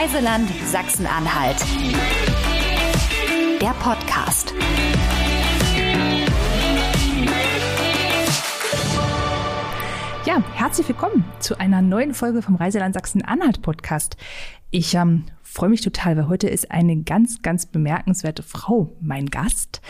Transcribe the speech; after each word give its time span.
Reiseland 0.00 0.48
Sachsen-Anhalt. 0.64 1.58
Der 3.60 3.74
Podcast. 3.80 4.54
Ja, 10.24 10.42
herzlich 10.54 10.88
willkommen 10.88 11.26
zu 11.40 11.58
einer 11.60 11.82
neuen 11.82 12.14
Folge 12.14 12.40
vom 12.40 12.54
Reiseland 12.54 12.94
Sachsen-Anhalt 12.94 13.60
Podcast. 13.60 14.16
Ich 14.70 14.94
ähm, 14.94 15.24
freue 15.42 15.68
mich 15.68 15.82
total, 15.82 16.16
weil 16.16 16.28
heute 16.28 16.48
ist 16.48 16.70
eine 16.70 17.02
ganz, 17.02 17.42
ganz 17.42 17.66
bemerkenswerte 17.66 18.42
Frau 18.42 18.96
mein 19.02 19.26
Gast, 19.26 19.82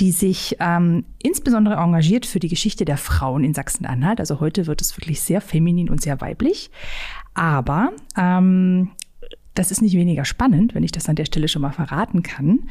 die 0.00 0.10
sich 0.10 0.56
ähm, 0.58 1.04
insbesondere 1.22 1.76
engagiert 1.76 2.26
für 2.26 2.40
die 2.40 2.48
Geschichte 2.48 2.84
der 2.84 2.96
Frauen 2.96 3.44
in 3.44 3.54
Sachsen-Anhalt. 3.54 4.18
Also 4.18 4.40
heute 4.40 4.66
wird 4.66 4.80
es 4.80 4.96
wirklich 4.98 5.20
sehr 5.20 5.40
feminin 5.40 5.88
und 5.88 6.02
sehr 6.02 6.20
weiblich. 6.20 6.72
Aber 7.34 7.92
ähm, 8.16 8.90
das 9.54 9.70
ist 9.70 9.82
nicht 9.82 9.94
weniger 9.94 10.24
spannend, 10.24 10.74
wenn 10.74 10.82
ich 10.82 10.92
das 10.92 11.08
an 11.08 11.16
der 11.16 11.26
Stelle 11.26 11.48
schon 11.48 11.62
mal 11.62 11.72
verraten 11.72 12.22
kann. 12.22 12.70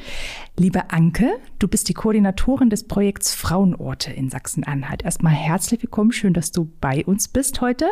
Liebe 0.58 0.92
Anke, 0.92 1.30
du 1.60 1.68
bist 1.68 1.90
die 1.90 1.94
Koordinatorin 1.94 2.70
des 2.70 2.88
Projekts 2.88 3.36
Frauenorte 3.36 4.12
in 4.12 4.30
Sachsen-Anhalt. 4.30 5.04
Erstmal 5.04 5.34
herzlich 5.34 5.84
willkommen, 5.84 6.12
schön, 6.12 6.34
dass 6.34 6.52
du 6.52 6.72
bei 6.82 7.06
uns 7.06 7.28
bist 7.28 7.62
heute. 7.62 7.86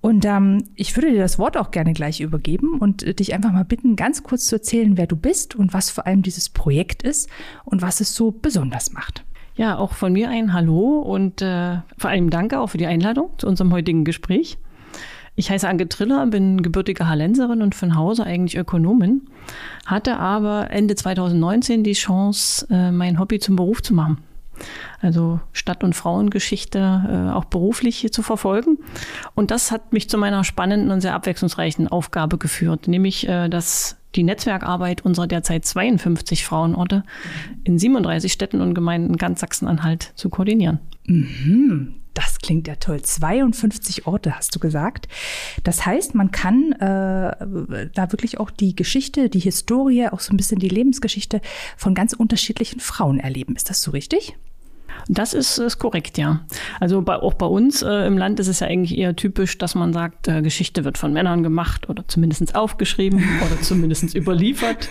Und 0.00 0.24
ähm, 0.24 0.64
ich 0.76 0.96
würde 0.96 1.10
dir 1.10 1.18
das 1.18 1.38
Wort 1.38 1.56
auch 1.56 1.70
gerne 1.70 1.92
gleich 1.92 2.20
übergeben 2.20 2.78
und 2.78 3.02
äh, 3.02 3.12
dich 3.12 3.34
einfach 3.34 3.52
mal 3.52 3.64
bitten, 3.64 3.96
ganz 3.96 4.22
kurz 4.22 4.46
zu 4.46 4.56
erzählen, 4.56 4.96
wer 4.96 5.06
du 5.06 5.16
bist 5.16 5.54
und 5.54 5.74
was 5.74 5.90
vor 5.90 6.06
allem 6.06 6.22
dieses 6.22 6.48
Projekt 6.48 7.02
ist 7.02 7.28
und 7.64 7.82
was 7.82 8.00
es 8.00 8.14
so 8.14 8.30
besonders 8.30 8.92
macht. 8.92 9.24
Ja, 9.56 9.78
auch 9.78 9.94
von 9.94 10.12
mir 10.12 10.28
ein 10.28 10.52
Hallo 10.52 11.00
und 11.00 11.42
äh, 11.42 11.78
vor 11.96 12.10
allem 12.10 12.30
danke 12.30 12.60
auch 12.60 12.68
für 12.68 12.78
die 12.78 12.86
Einladung 12.86 13.30
zu 13.38 13.46
unserem 13.46 13.72
heutigen 13.72 14.04
Gespräch. 14.04 14.58
Ich 15.36 15.50
heiße 15.50 15.68
Anke 15.68 15.88
Triller, 15.88 16.26
bin 16.26 16.62
gebürtige 16.62 17.08
Hallenserin 17.08 17.60
und 17.60 17.74
von 17.74 17.94
Hause 17.94 18.24
eigentlich 18.24 18.56
Ökonomin, 18.56 19.22
hatte 19.84 20.18
aber 20.18 20.70
Ende 20.70 20.94
2019 20.96 21.84
die 21.84 21.92
Chance, 21.92 22.66
äh, 22.70 22.90
mein 22.90 23.20
Hobby 23.20 23.38
zum 23.38 23.54
Beruf 23.54 23.82
zu 23.82 23.94
machen. 23.94 24.18
Also 25.02 25.38
Stadt- 25.52 25.84
und 25.84 25.94
Frauengeschichte 25.94 26.78
äh, 26.78 27.32
auch 27.34 27.44
beruflich 27.44 28.10
zu 28.10 28.22
verfolgen. 28.22 28.78
Und 29.34 29.50
das 29.50 29.70
hat 29.70 29.92
mich 29.92 30.08
zu 30.08 30.16
meiner 30.16 30.44
spannenden 30.44 30.90
und 30.90 31.02
sehr 31.02 31.14
abwechslungsreichen 31.14 31.88
Aufgabe 31.88 32.38
geführt, 32.38 32.88
nämlich 32.88 33.28
äh, 33.28 33.50
dass 33.50 33.98
die 34.14 34.22
Netzwerkarbeit 34.22 35.04
unserer 35.04 35.26
derzeit 35.26 35.66
52 35.66 36.46
Frauenorte 36.46 37.04
in 37.64 37.78
37 37.78 38.32
Städten 38.32 38.62
und 38.62 38.72
Gemeinden 38.72 39.18
ganz 39.18 39.40
Sachsen-Anhalt 39.40 40.12
zu 40.14 40.30
koordinieren. 40.30 40.78
Mhm. 41.04 41.96
Das 42.16 42.38
klingt 42.38 42.66
ja 42.66 42.76
toll. 42.76 43.02
52 43.02 44.06
Orte 44.06 44.34
hast 44.36 44.54
du 44.54 44.58
gesagt. 44.58 45.06
Das 45.64 45.84
heißt, 45.84 46.14
man 46.14 46.30
kann 46.30 46.72
äh, 46.72 47.88
da 47.92 48.10
wirklich 48.10 48.40
auch 48.40 48.50
die 48.50 48.74
Geschichte, 48.74 49.28
die 49.28 49.38
Historie, 49.38 50.08
auch 50.08 50.20
so 50.20 50.32
ein 50.32 50.38
bisschen 50.38 50.58
die 50.58 50.70
Lebensgeschichte 50.70 51.42
von 51.76 51.94
ganz 51.94 52.14
unterschiedlichen 52.14 52.80
Frauen 52.80 53.20
erleben. 53.20 53.54
Ist 53.54 53.68
das 53.68 53.82
so 53.82 53.90
richtig? 53.90 54.34
Das 55.08 55.34
ist, 55.34 55.58
ist 55.58 55.78
korrekt, 55.78 56.18
ja. 56.18 56.40
Also 56.80 57.02
bei, 57.02 57.16
auch 57.16 57.34
bei 57.34 57.46
uns 57.46 57.82
äh, 57.82 58.06
im 58.06 58.18
Land 58.18 58.40
ist 58.40 58.48
es 58.48 58.60
ja 58.60 58.66
eigentlich 58.66 58.96
eher 58.96 59.14
typisch, 59.16 59.58
dass 59.58 59.74
man 59.74 59.92
sagt, 59.92 60.28
äh, 60.28 60.42
Geschichte 60.42 60.84
wird 60.84 60.98
von 60.98 61.12
Männern 61.12 61.42
gemacht 61.42 61.88
oder 61.88 62.04
zumindest 62.08 62.54
aufgeschrieben 62.54 63.22
oder 63.46 63.60
zumindest 63.60 64.14
überliefert. 64.14 64.88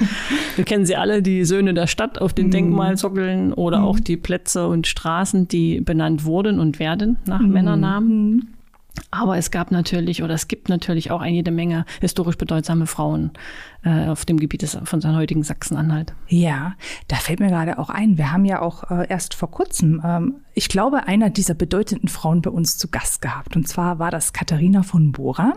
Wir 0.55 0.65
kennen 0.65 0.85
sie 0.85 0.95
alle, 0.95 1.21
die 1.21 1.45
Söhne 1.45 1.73
der 1.73 1.87
Stadt 1.87 2.19
auf 2.19 2.33
den 2.33 2.47
mhm. 2.47 2.51
Denkmalsockeln 2.51 3.53
oder 3.53 3.79
mhm. 3.79 3.85
auch 3.85 3.99
die 3.99 4.17
Plätze 4.17 4.67
und 4.67 4.87
Straßen, 4.87 5.47
die 5.47 5.81
benannt 5.81 6.25
wurden 6.25 6.59
und 6.59 6.79
werden 6.79 7.17
nach 7.25 7.41
mhm. 7.41 7.51
Männernamen. 7.51 8.55
Aber 9.11 9.37
es 9.37 9.51
gab 9.51 9.71
natürlich 9.71 10.23
oder 10.23 10.33
es 10.33 10.47
gibt 10.47 10.69
natürlich 10.69 11.11
auch 11.11 11.21
eine 11.21 11.35
jede 11.35 11.51
Menge 11.51 11.85
historisch 11.99 12.37
bedeutsame 12.37 12.87
Frauen 12.87 13.31
äh, 13.85 14.07
auf 14.07 14.25
dem 14.25 14.37
Gebiet 14.37 14.63
des, 14.63 14.77
von 14.83 14.99
seinem 14.99 15.15
heutigen 15.15 15.43
Sachsen-Anhalt. 15.43 16.13
Ja, 16.27 16.73
da 17.07 17.17
fällt 17.17 17.39
mir 17.39 17.49
gerade 17.49 17.77
auch 17.77 17.89
ein, 17.89 18.17
wir 18.17 18.31
haben 18.31 18.43
ja 18.43 18.61
auch 18.61 18.89
äh, 18.89 19.07
erst 19.07 19.35
vor 19.35 19.51
kurzem, 19.51 20.01
ähm, 20.03 20.35
ich 20.55 20.69
glaube, 20.69 21.07
einer 21.07 21.29
dieser 21.29 21.53
bedeutenden 21.53 22.07
Frauen 22.07 22.41
bei 22.41 22.49
uns 22.49 22.77
zu 22.77 22.87
Gast 22.87 23.21
gehabt. 23.21 23.55
Und 23.55 23.67
zwar 23.67 23.99
war 23.99 24.09
das 24.09 24.33
Katharina 24.33 24.83
von 24.83 25.11
Bora. 25.11 25.53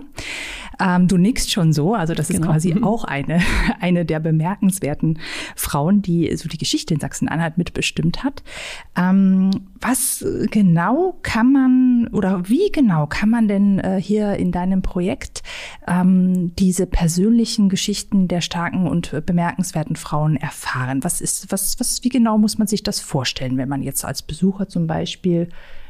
Ähm, 0.81 1.09
du 1.09 1.17
nickst 1.17 1.51
schon 1.51 1.73
so, 1.73 1.95
also 1.95 2.15
das 2.15 2.29
genau. 2.29 2.41
ist 2.41 2.47
quasi 2.47 2.75
mhm. 2.75 2.85
auch 2.85 3.05
eine, 3.05 3.41
eine 3.81 4.05
der 4.05 4.21
bemerkenswerten 4.21 5.19
Frauen, 5.57 6.03
die 6.03 6.37
so 6.37 6.49
die 6.49 6.59
Geschichte 6.59 6.95
in 6.95 7.01
Sachsen-Anhalt 7.01 7.57
mitbestimmt 7.59 8.25
hat. 8.25 8.43
Ähm, 8.97 9.51
was 9.81 10.25
genau 10.51 11.19
kann 11.23 11.53
man 11.53 12.09
oder 12.13 12.49
wie 12.49 12.71
genau 12.73 13.07
kann 13.07 13.31
man 13.31 13.49
denn 13.49 13.79
äh, 13.79 14.01
hier 14.01 14.35
in 14.35 14.53
deinem 14.53 14.83
Projekt 14.83 15.43
ähm, 15.87 16.55
diese 16.57 16.87
persönlichen 16.87 17.69
Geschichten 17.69 18.18
der 18.27 18.41
starken 18.41 18.89
und 18.89 19.25
bemerkenswerten 19.27 19.95
Frauen 19.95 20.37
erfahren? 20.37 21.05
Was 21.05 21.21
ist, 21.21 21.53
was, 21.53 21.79
was, 21.79 22.03
wie 22.03 22.09
genau 22.09 22.39
muss 22.39 22.59
man 22.59 22.67
sich 22.67 22.83
das 22.83 22.99
vorstellen, 22.99 23.57
wenn 23.59 23.69
man 23.69 23.83
jetzt 23.83 24.05
als 24.05 24.23
Besucher 24.23 24.67
zum 24.67 24.89
Beispiel 24.89 25.49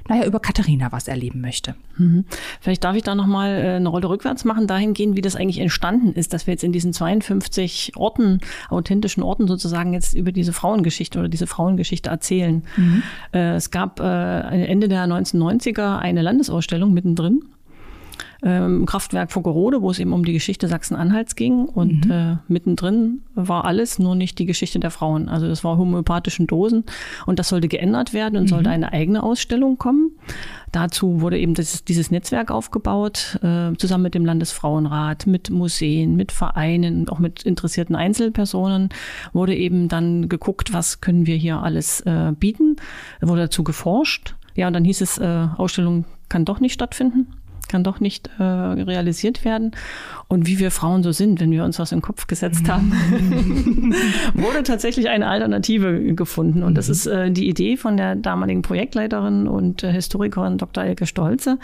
naja, 0.09 0.25
über 0.25 0.41
Katharina 0.41 0.91
was 0.91 1.07
erleben 1.07 1.41
möchte. 1.41 1.75
Mhm. 1.97 2.25
Vielleicht 2.61 2.83
darf 2.83 2.97
ich 2.97 3.03
da 3.03 3.15
nochmal 3.15 3.51
äh, 3.51 3.77
eine 3.77 3.89
Rolle 3.89 4.09
rückwärts 4.09 4.45
machen, 4.45 4.67
dahingehend, 4.67 5.17
wie 5.17 5.21
das 5.21 5.37
eigentlich 5.37 5.59
entstanden 5.59 6.13
ist, 6.15 6.33
dass 6.33 6.47
wir 6.47 6.55
jetzt 6.55 6.65
in 6.65 6.73
diesen 6.73 6.93
52 6.93 7.93
Orten, 7.97 8.41
authentischen 8.71 9.23
Orten 9.23 9.47
sozusagen 9.47 9.93
jetzt 9.93 10.15
über 10.15 10.33
diese 10.33 10.53
Frauengeschichte 10.53 11.19
oder 11.19 11.29
diese 11.29 11.47
Frauengeschichte 11.47 12.09
erzählen. 12.09 12.63
Mhm. 12.77 13.03
Äh, 13.33 13.57
es 13.57 13.71
gab 13.71 14.01
äh, 14.01 14.65
Ende 14.67 14.89
der 14.89 15.05
1990er 15.05 15.99
eine 15.99 16.23
Landesausstellung 16.23 16.93
mittendrin 16.95 17.43
ähm, 18.43 18.87
Kraftwerk 18.87 19.33
Fuggerode, 19.33 19.83
wo 19.83 19.91
es 19.91 19.99
eben 19.99 20.13
um 20.13 20.25
die 20.25 20.33
Geschichte 20.33 20.69
Sachsen-Anhalts 20.69 21.35
ging. 21.35 21.65
Und 21.65 22.07
mhm. 22.07 22.11
äh, 22.11 22.37
mittendrin 22.47 23.23
war 23.35 23.65
alles, 23.65 23.99
nur 23.99 24.15
nicht 24.15 24.39
die 24.39 24.47
Geschichte 24.47 24.79
der 24.79 24.91
Frauen. 24.91 25.29
Also 25.29 25.49
das 25.49 25.65
war 25.65 25.77
homöopathischen 25.77 26.47
Dosen. 26.47 26.85
Und 27.27 27.39
das 27.39 27.49
sollte 27.49 27.69
geändert 27.69 28.13
werden 28.13 28.37
und 28.37 28.45
mhm. 28.45 28.49
sollte 28.49 28.71
eine 28.71 28.93
eigene 28.93 29.23
Ausstellung 29.23 29.77
kommen. 29.79 30.13
Dazu 30.71 31.21
wurde 31.21 31.39
eben 31.39 31.55
das, 31.55 31.85
dieses 31.85 32.11
Netzwerk 32.11 32.51
aufgebaut, 32.51 33.41
äh, 33.43 33.75
zusammen 33.77 34.05
mit 34.05 34.15
dem 34.15 34.25
Landesfrauenrat, 34.25 35.27
mit 35.27 35.51
Museen, 35.51 36.15
mit 36.15 36.31
Vereinen, 36.31 37.09
auch 37.09 37.19
mit 37.19 37.43
interessierten 37.43 37.97
Einzelpersonen, 37.97 38.91
wurde 39.33 39.57
eben 39.57 39.89
dann 39.89 40.29
geguckt, 40.29 40.73
was 40.73 41.01
können 41.01 41.27
wir 41.27 41.37
hier 41.37 41.63
alles 41.63 42.03
äh, 42.03 42.33
bieten. 42.39 42.77
Wurde 43.21 43.43
dazu 43.43 43.65
geforscht. 43.65 44.37
Ja, 44.55 44.67
und 44.67 44.75
dann 44.75 44.85
hieß 44.85 45.01
es, 45.01 45.19
äh, 45.19 45.47
Ausstellung 45.57 46.05
kann 46.29 46.45
doch 46.45 46.61
nicht 46.61 46.75
stattfinden 46.75 47.38
kann 47.69 47.85
doch 47.85 48.01
nicht 48.01 48.31
äh, 48.39 48.43
realisiert 48.43 49.45
werden. 49.45 49.73
Und 50.27 50.47
wie 50.47 50.59
wir 50.59 50.71
Frauen 50.71 51.03
so 51.03 51.13
sind, 51.13 51.41
wenn 51.41 51.51
wir 51.51 51.65
uns 51.65 51.79
was 51.79 51.93
im 51.93 52.03
Kopf 52.03 52.27
gesetzt 52.27 52.69
haben, 52.69 52.93
wurde 54.35 54.63
tatsächlich 54.63 55.09
eine 55.09 55.29
Alternative 55.29 56.15
gefunden. 56.15 56.63
Und 56.63 56.75
das 56.75 56.89
mhm. 56.89 56.93
ist 56.93 57.07
äh, 57.07 57.31
die 57.31 57.49
Idee 57.49 57.77
von 57.77 57.97
der 57.97 58.17
damaligen 58.17 58.63
Projektleiterin 58.63 59.47
und 59.47 59.83
äh, 59.83 59.93
Historikerin 59.93 60.59
Dr. 60.59 60.85
Elke 60.85 61.07
Stolze. 61.07 61.59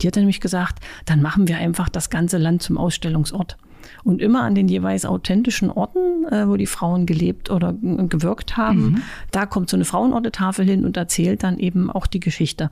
Die 0.00 0.06
hat 0.06 0.16
nämlich 0.16 0.40
gesagt, 0.40 0.78
dann 1.04 1.22
machen 1.22 1.48
wir 1.48 1.58
einfach 1.58 1.88
das 1.88 2.10
ganze 2.10 2.38
Land 2.38 2.62
zum 2.62 2.78
Ausstellungsort 2.78 3.56
und 4.04 4.22
immer 4.22 4.42
an 4.42 4.54
den 4.54 4.68
jeweils 4.68 5.04
authentischen 5.04 5.70
Orten, 5.70 6.24
äh, 6.30 6.48
wo 6.48 6.56
die 6.56 6.66
Frauen 6.66 7.06
gelebt 7.06 7.50
oder 7.50 7.72
gewirkt 7.72 8.56
haben. 8.56 8.82
Mhm. 8.82 9.02
Da 9.30 9.46
kommt 9.46 9.70
so 9.70 9.76
eine 9.76 9.84
Frauenortetafel 9.84 10.64
hin 10.64 10.84
und 10.84 10.96
erzählt 10.96 11.42
dann 11.42 11.58
eben 11.58 11.90
auch 11.90 12.06
die 12.06 12.20
Geschichte. 12.20 12.70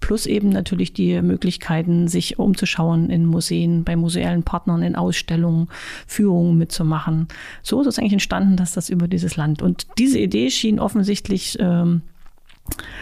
Plus 0.00 0.26
eben 0.26 0.48
natürlich 0.50 0.92
die 0.92 1.20
Möglichkeiten, 1.22 2.08
sich 2.08 2.38
umzuschauen 2.38 3.10
in 3.10 3.26
Museen, 3.26 3.84
bei 3.84 3.96
museellen 3.96 4.44
Partnern, 4.44 4.82
in 4.82 4.94
Ausstellungen, 4.94 5.68
Führungen 6.06 6.56
mitzumachen. 6.56 7.28
So 7.62 7.80
ist 7.80 7.86
es 7.86 7.98
eigentlich 7.98 8.12
entstanden, 8.12 8.56
dass 8.56 8.72
das 8.72 8.90
über 8.90 9.08
dieses 9.08 9.36
Land. 9.36 9.60
Und 9.60 9.86
diese 9.98 10.18
Idee 10.18 10.50
schien 10.50 10.78
offensichtlich 10.78 11.56
ähm, 11.60 12.02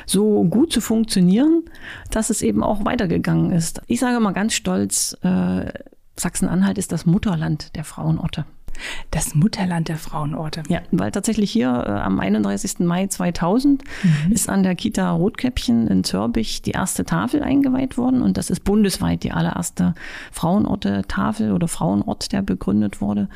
so 0.06 0.44
gut 0.44 0.72
zu 0.72 0.80
funktionieren, 0.80 1.64
dass 2.10 2.30
es 2.30 2.42
eben 2.42 2.62
auch 2.62 2.84
weitergegangen 2.84 3.52
ist. 3.52 3.80
Ich 3.86 4.00
sage 4.00 4.20
mal 4.20 4.32
ganz 4.32 4.54
stolz, 4.54 5.16
äh, 5.22 5.70
Sachsen-Anhalt 6.18 6.78
ist 6.78 6.92
das 6.92 7.06
Mutterland 7.06 7.74
der 7.76 7.84
Frauenorte. 7.84 8.44
Das 9.10 9.34
Mutterland 9.34 9.88
der 9.88 9.96
Frauenorte. 9.96 10.62
Ja, 10.68 10.80
weil 10.90 11.10
tatsächlich 11.10 11.50
hier 11.50 11.68
äh, 11.68 11.90
am 11.90 12.20
31. 12.20 12.80
Mai 12.80 13.06
2000 13.06 13.82
mhm. 13.82 14.32
ist 14.32 14.48
an 14.48 14.62
der 14.62 14.74
Kita 14.74 15.10
Rotkäppchen 15.12 15.88
in 15.88 16.04
Zörbich 16.04 16.62
die 16.62 16.72
erste 16.72 17.04
Tafel 17.04 17.42
eingeweiht 17.42 17.96
worden 17.96 18.22
und 18.22 18.36
das 18.36 18.50
ist 18.50 18.64
bundesweit 18.64 19.22
die 19.22 19.32
allererste 19.32 19.94
Frauenorte-Tafel 20.32 21.52
oder 21.52 21.68
Frauenort, 21.68 22.32
der 22.32 22.42
begründet 22.42 23.00
wurde. 23.00 23.28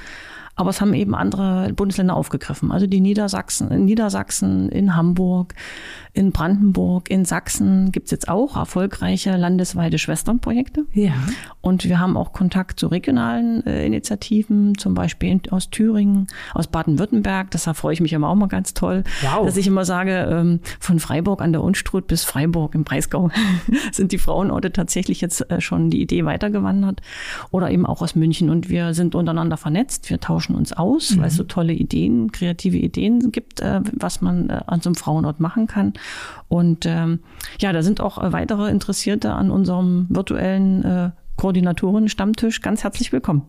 Aber 0.61 0.71
es 0.71 0.81
haben 0.81 0.93
eben 0.95 1.15
andere 1.15 1.73
Bundesländer 1.73 2.15
aufgegriffen. 2.15 2.71
Also 2.71 2.87
die 2.87 3.01
Niedersachsen, 3.01 3.71
in 3.71 3.87
Niedersachsen, 3.87 4.69
in 4.69 4.95
Hamburg, 4.95 5.55
in 6.13 6.33
Brandenburg, 6.33 7.09
in 7.11 7.25
Sachsen 7.25 7.93
gibt 7.93 8.07
es 8.07 8.11
jetzt 8.11 8.29
auch 8.29 8.57
erfolgreiche 8.57 9.37
landesweite 9.37 9.97
Schwesternprojekte. 9.99 10.85
Ja. 10.93 11.13
Und 11.61 11.85
wir 11.85 12.01
haben 12.01 12.17
auch 12.17 12.33
Kontakt 12.33 12.81
zu 12.81 12.89
regionalen 12.89 13.65
äh, 13.65 13.87
Initiativen, 13.87 14.77
zum 14.77 14.95
Beispiel 14.95 15.31
in, 15.31 15.43
aus 15.51 15.71
Thüringen, 15.71 16.27
aus 16.53 16.67
Baden-Württemberg. 16.67 17.51
Deshalb 17.53 17.77
freue 17.77 17.93
ich 17.93 18.01
mich 18.01 18.13
immer 18.13 18.29
auch 18.29 18.35
mal 18.35 18.49
ganz 18.49 18.75
toll, 18.75 19.05
Wow. 19.23 19.47
dass 19.47 19.57
ich 19.57 19.67
immer 19.67 19.85
sage, 19.85 20.29
ähm, 20.31 20.61
von 20.81 20.99
Freiburg 20.99 21.43
an 21.43 21.53
der 21.53 21.63
Unstrut 21.63 22.07
bis 22.07 22.25
Freiburg 22.25 22.75
im 22.75 22.85
Breisgau 22.85 23.31
sind 23.93 24.13
die 24.13 24.19
Frauenorte 24.19 24.73
tatsächlich 24.73 25.21
jetzt 25.21 25.49
äh, 25.51 25.61
schon 25.61 25.91
die 25.91 26.03
Idee 26.03 26.25
weitergewandert. 26.25 27.01
Oder 27.51 27.71
eben 27.71 27.87
auch 27.87 28.03
aus 28.03 28.15
München. 28.15 28.51
Und 28.51 28.69
wir 28.69 28.95
sind 28.95 29.15
untereinander 29.15 29.57
vernetzt, 29.57 30.11
wir 30.11 30.19
tauschen 30.19 30.50
uns 30.55 30.73
aus, 30.73 31.19
weil 31.19 31.29
es 31.29 31.37
so 31.37 31.45
tolle 31.45 31.73
Ideen, 31.73 32.33
kreative 32.33 32.77
Ideen 32.77 33.33
gibt, 33.33 33.61
äh, 33.61 33.81
was 33.93 34.21
man 34.21 34.51
äh, 34.51 34.61
an 34.67 34.81
so 34.81 34.89
einem 34.89 34.95
Frauenort 34.95 35.41
machen 35.41 35.67
kann. 35.67 35.95
Und 36.49 36.87
ähm, 36.87 37.21
ja, 37.61 37.73
da 37.73 37.83
sind 37.83 38.01
auch 38.01 38.23
äh, 38.23 38.33
weitere 38.33 38.71
Interessierte 38.71 39.33
an 39.33 39.51
unserem 39.51 40.07
virtuellen 40.09 40.85
äh, 40.85 41.11
Koordinatoren-Stammtisch 41.37 42.61
ganz 42.61 42.85
herzlich 42.85 43.13
willkommen. 43.13 43.43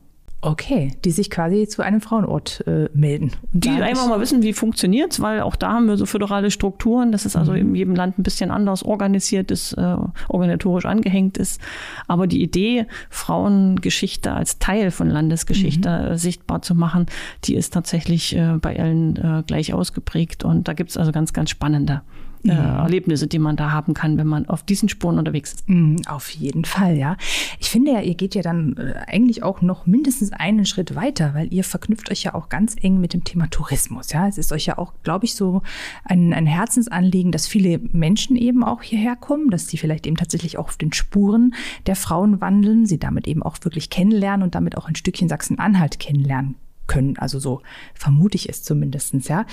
Okay, 0.43 0.93
die 1.05 1.11
sich 1.11 1.29
quasi 1.29 1.67
zu 1.67 1.83
einem 1.83 2.01
Frauenort 2.01 2.63
äh, 2.65 2.89
melden. 2.95 3.31
Und 3.53 3.63
Die 3.63 3.69
einfach 3.69 4.07
mal 4.07 4.19
wissen, 4.19 4.41
wie 4.41 4.53
funktioniert's, 4.53 5.19
weil 5.19 5.41
auch 5.41 5.55
da 5.55 5.73
haben 5.73 5.87
wir 5.87 5.97
so 5.97 6.07
föderale 6.07 6.49
Strukturen, 6.49 7.11
dass 7.11 7.25
es 7.25 7.35
also 7.35 7.53
in 7.53 7.75
jedem 7.75 7.93
Land 7.93 8.17
ein 8.17 8.23
bisschen 8.23 8.49
anders 8.49 8.81
organisiert 8.81 9.51
ist, 9.51 9.73
äh, 9.73 9.97
organisatorisch 10.29 10.85
angehängt 10.85 11.37
ist. 11.37 11.61
Aber 12.07 12.25
die 12.25 12.41
Idee, 12.41 12.87
Frauengeschichte 13.11 14.33
als 14.33 14.57
Teil 14.57 14.89
von 14.89 15.11
Landesgeschichte 15.11 15.89
äh, 15.89 16.17
sichtbar 16.17 16.63
zu 16.63 16.73
machen, 16.73 17.05
die 17.43 17.53
ist 17.53 17.71
tatsächlich 17.73 18.35
äh, 18.35 18.57
bei 18.59 18.79
allen 18.79 19.17
äh, 19.17 19.43
gleich 19.45 19.75
ausgeprägt. 19.75 20.43
Und 20.43 20.67
da 20.67 20.73
gibt's 20.73 20.97
also 20.97 21.11
ganz, 21.11 21.33
ganz 21.33 21.51
spannende 21.51 22.01
äh, 22.43 22.51
Erlebnisse, 22.51 23.27
die 23.27 23.39
man 23.39 23.55
da 23.55 23.71
haben 23.71 23.93
kann, 23.93 24.17
wenn 24.17 24.27
man 24.27 24.47
auf 24.47 24.63
diesen 24.63 24.89
Spuren 24.89 25.19
unterwegs 25.19 25.53
ist. 25.53 25.69
Mm, 25.69 25.97
Auf 26.07 26.29
jeden 26.29 26.65
Fall, 26.65 26.97
ja. 26.97 27.17
Ich 27.59 27.69
finde 27.69 27.91
ja, 27.91 28.01
ihr 28.01 28.15
geht 28.15 28.35
ja 28.35 28.41
dann 28.41 28.75
äh, 28.77 28.93
eigentlich 29.07 29.43
auch 29.43 29.61
noch 29.61 29.85
mindestens 29.85 30.31
einen 30.31 30.65
Schritt 30.65 30.95
weiter, 30.95 31.33
weil 31.33 31.53
ihr 31.53 31.63
verknüpft 31.63 32.11
euch 32.11 32.23
ja 32.23 32.33
auch 32.33 32.49
ganz 32.49 32.75
eng 32.81 32.99
mit 32.99 33.13
dem 33.13 33.23
Thema 33.23 33.49
Tourismus. 33.49 34.11
Ja, 34.11 34.27
es 34.27 34.37
ist 34.37 34.51
euch 34.51 34.65
ja 34.65 34.77
auch, 34.77 34.93
glaube 35.03 35.25
ich, 35.25 35.35
so 35.35 35.61
ein, 36.03 36.33
ein 36.33 36.47
Herzensanliegen, 36.47 37.31
dass 37.31 37.47
viele 37.47 37.79
Menschen 37.91 38.35
eben 38.35 38.63
auch 38.63 38.81
hierher 38.81 39.15
kommen, 39.15 39.49
dass 39.49 39.67
sie 39.67 39.77
vielleicht 39.77 40.07
eben 40.07 40.17
tatsächlich 40.17 40.57
auch 40.57 40.67
auf 40.67 40.77
den 40.77 40.93
Spuren 40.93 41.53
der 41.85 41.95
Frauen 41.95 42.41
wandeln, 42.41 42.85
sie 42.85 42.97
damit 42.97 43.27
eben 43.27 43.43
auch 43.43 43.57
wirklich 43.63 43.89
kennenlernen 43.89 44.43
und 44.43 44.55
damit 44.55 44.77
auch 44.77 44.87
ein 44.87 44.95
Stückchen 44.95 45.29
Sachsen-Anhalt 45.29 45.99
kennenlernen 45.99 46.55
können. 46.91 47.17
Also 47.17 47.39
so 47.39 47.61
vermute 47.93 48.35
ich 48.35 48.49
es 48.49 48.63
zumindestens, 48.63 49.29
ja. 49.29 49.45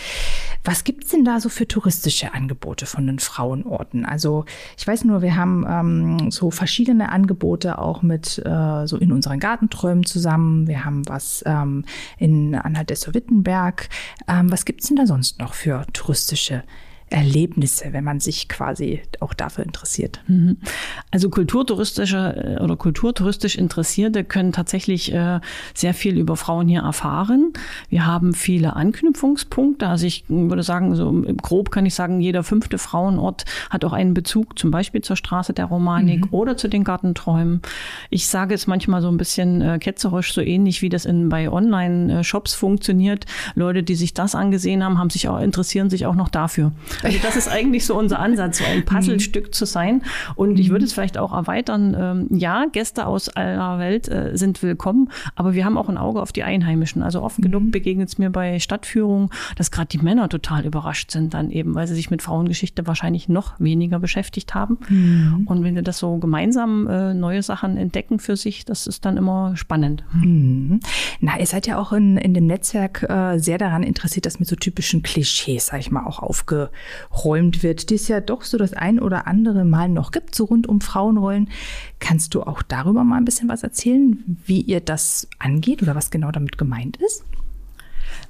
Was 0.65 0.83
gibt's 0.83 1.11
denn 1.11 1.25
da 1.25 1.39
so 1.39 1.49
für 1.49 1.69
touristische 1.69 2.35
Angebote 2.35 2.85
von 2.85 3.07
den 3.07 3.21
Frauenorten? 3.21 4.05
Also 4.05 4.45
ich 4.77 4.85
weiß 4.87 5.05
nur, 5.05 5.23
wir 5.23 5.37
haben 5.37 5.65
ähm, 5.69 6.31
so 6.33 6.51
verschiedene 6.51 7.13
Angebote 7.13 7.79
auch 7.79 8.03
mit 8.03 8.43
äh, 8.45 8.87
so 8.87 8.97
in 8.97 9.13
unseren 9.13 9.39
Gartenträumen 9.39 10.05
zusammen. 10.05 10.67
Wir 10.67 10.85
haben 10.85 11.09
was 11.09 11.45
ähm, 11.47 11.85
in 12.19 12.57
Anhalt-Dessau-Wittenberg. 12.57 13.89
Ähm, 14.27 14.51
was 14.51 14.65
gibt's 14.65 14.89
denn 14.89 14.97
da 14.97 15.07
sonst 15.07 15.39
noch 15.39 15.55
für 15.55 15.87
touristische 15.93 16.65
Erlebnisse, 17.11 17.93
wenn 17.93 18.05
man 18.05 18.21
sich 18.21 18.49
quasi 18.49 19.03
auch 19.21 19.35
dafür 19.35 19.65
interessiert? 19.65 20.21
Also 21.11 21.31
kulturtouristische 21.31 22.59
äh, 22.59 22.63
oder 22.63 22.77
kulturtouristisch 22.77 23.57
Interessierte 23.57 24.25
können 24.25 24.53
tatsächlich 24.53 25.13
äh, 25.13 25.41
sehr 25.75 25.95
viel 25.95 26.19
über 26.19 26.37
Frauen 26.37 26.69
hier 26.69 26.83
erfahren. 26.83 27.53
Wir 27.89 28.07
haben 28.07 28.35
viele 28.35 28.77
Anknüpfungspunkte. 28.77 29.87
Also 29.87 30.07
ich 30.07 30.25
würde 30.29 30.63
sagen, 30.63 30.95
so 30.95 31.25
grob 31.43 31.71
kann 31.71 31.87
ich 31.87 31.95
sagen, 31.95 32.21
jeder 32.21 32.43
fünfte 32.43 32.79
Frauenort 32.79 33.45
hat 33.71 33.85
auch 33.85 33.93
einen 33.93 34.15
Bezug 34.15 34.59
zum 34.59 34.71
Beispiel 34.71 35.01
zur 35.03 35.17
Straße 35.17 35.53
der 35.53 35.67
Romanik 35.67 36.33
oder 36.33 36.57
zu 36.57 36.69
den 36.69 36.85
Gartenträumen. 36.85 37.63
Ich 38.11 38.27
sage 38.27 38.55
es 38.55 38.67
manchmal 38.67 39.03
so 39.03 39.09
ein 39.09 39.17
bisschen 39.17 39.63
äh, 39.63 39.79
ketzerisch, 39.79 40.33
so 40.33 40.41
ähnlich 40.41 40.83
wie 40.83 40.89
das 40.89 41.05
in, 41.05 41.29
bei 41.29 41.51
Online-Shops 41.51 42.55
funktioniert. 42.55 43.27
Leute, 43.55 43.83
die 43.83 43.95
sich 43.95 44.15
das 44.15 44.35
angesehen 44.35 44.85
haben, 44.85 44.99
haben 44.99 45.11
sich 45.11 45.29
auch, 45.29 45.41
interessieren 45.41 45.91
sich 45.91 46.07
auch 46.07 46.15
noch 46.15 46.29
dafür. 46.29 46.73
Also 47.03 47.19
das 47.23 47.37
ist 47.37 47.49
eigentlich 47.49 47.87
so 47.87 47.97
unser 47.97 48.19
Ansatz, 48.19 48.59
so 48.59 48.65
ein 48.65 48.85
Puzzlestück 48.85 49.55
zu 49.55 49.65
sein. 49.65 50.03
Und 50.35 50.59
ich 50.59 50.71
würde 50.71 50.85
es 50.85 50.93
vielleicht 50.93 51.19
auch 51.19 51.33
erweitern. 51.33 51.97
Ähm, 51.99 52.39
ja, 52.39 52.67
Gäste 52.71 53.07
aus 53.07 53.29
aller 53.29 53.79
Welt 53.79 54.09
äh, 54.09 54.37
sind 54.37 54.63
willkommen, 54.63 55.11
aber 55.35 55.55
wir 55.55 55.65
haben 55.65 55.79
auch 55.79 55.89
ein 55.89 55.99
Auge 55.99 56.21
auf 56.21 56.33
die 56.33 56.43
Einheimischen. 56.43 57.03
Also 57.03 57.23
oft 57.23 57.41
genug 57.41 57.71
begegnet 57.71 58.09
es 58.09 58.19
mir 58.19 58.31
bei 58.31 58.59
Stadtführungen, 58.59 59.31
dass 59.57 59.71
gerade 59.71 59.89
die 59.89 59.99
Männer 59.99 60.29
total 60.29 60.65
überrascht 60.65 61.11
sind 61.11 61.35
dann 61.35 61.51
eben, 61.51 61.75
weil 61.75 61.87
sie 61.87 61.95
sich 61.95 62.11
mit 62.11 62.23
Frauengeschichte 62.23 62.87
wahrscheinlich 62.87 63.29
noch 63.29 63.59
weniger 63.61 63.99
beschäftigt 63.99 64.55
haben. 64.55 64.79
Und 65.47 65.65
wenn 65.65 65.75
wir 65.75 65.83
das 65.83 65.99
so 65.99 66.19
gemeinsam 66.19 66.87
äh, 66.87 67.15
neue 67.15 67.43
Sachen 67.43 67.77
entdecken 67.77 68.19
für 68.19 68.37
sich, 68.37 68.65
das 68.65 68.87
ist 68.87 69.05
dann 69.05 69.17
immer 69.17 69.57
spannend. 69.57 70.05
Mhm. 70.13 70.81
Na, 71.21 71.39
ihr 71.39 71.47
seid 71.47 71.67
ja 71.67 71.79
auch 71.79 71.93
in, 71.93 72.17
in 72.17 72.35
dem 72.35 72.47
Netzwerk 72.47 73.03
äh, 73.09 73.39
sehr 73.39 73.59
daran 73.59 73.83
interessiert, 73.83 74.27
dass 74.27 74.39
mit 74.39 74.49
so 74.49 74.57
typischen 74.57 75.03
Klischees, 75.03 75.67
sag 75.67 75.81
ich 75.81 75.91
mal, 75.91 76.05
auch 76.05 76.23
aufgeräumt 77.29 77.63
wird, 77.63 77.91
die 77.91 77.95
es 77.95 78.09
ja 78.09 78.21
doch 78.21 78.43
so 78.43 78.59
das 78.59 78.73
ein 78.73 79.01
oder 79.01 79.27
andere 79.27 79.65
Mal 79.65 79.89
noch 79.89 80.11
gibt, 80.11 80.35
so 80.35 80.45
rund 80.45 80.67
um 80.67 80.81
Frauenrollen. 80.81 81.49
Kannst 81.99 82.35
du 82.35 82.43
auch 82.43 82.63
darüber 82.63 83.05
mal 83.05 83.17
ein 83.17 83.25
bisschen 83.25 83.49
was 83.49 83.63
erzählen, 83.63 84.39
wie 84.47 84.61
ihr 84.61 84.81
das 84.81 85.29
angeht 85.39 85.83
oder 85.83 85.95
was 85.95 86.11
genau 86.11 86.31
damit 86.31 86.59
gemeint 86.59 86.97
ist? 86.99 87.25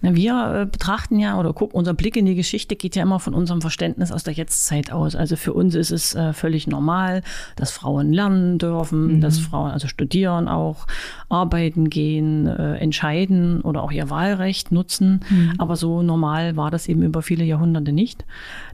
Na, 0.01 0.15
wir 0.15 0.63
äh, 0.63 0.67
betrachten 0.67 1.19
ja 1.19 1.39
oder 1.39 1.53
gucken, 1.53 1.77
unser 1.77 1.95
Blick 1.95 2.17
in 2.17 2.27
die 2.27 2.35
Geschichte 2.35 2.77
geht 2.77 2.97
ja 2.97 3.03
immer 3.03 3.21
von 3.21 3.35
unserem 3.35 3.61
Verständnis 3.61 4.13
aus 4.13 4.23
der 4.23 4.35
Jetztzeit 4.35 4.93
aus. 4.93 5.17
Also 5.17 5.37
für 5.37 5.53
uns 5.53 5.75
ist 5.75 5.91
es 5.91 6.15
äh, 6.15 6.33
völlig 6.33 6.67
normal, 6.67 7.23
dass 7.57 7.71
Frauen 7.71 8.13
lernen 8.13 8.59
dürfen, 8.59 9.21
dass 9.21 9.39
Frauen 9.39 9.71
also 9.71 9.89
studieren 9.89 10.49
auch, 10.49 10.87
arbeiten 11.29 11.91
gehen, 11.91 12.47
äh, 12.47 12.77
entscheiden 12.77 13.61
oder 13.61 13.83
auch 13.83 13.93
ihr 13.93 14.11
Wahlrecht 14.11 14.73
nutzen. 14.73 15.21
Aber 15.59 15.77
so 15.77 16.03
normal 16.03 16.57
war 16.57 16.71
das 16.71 16.89
eben 16.89 17.03
über 17.03 17.23
viele 17.23 17.45
Jahrhunderte 17.45 17.93
nicht. 17.93 18.25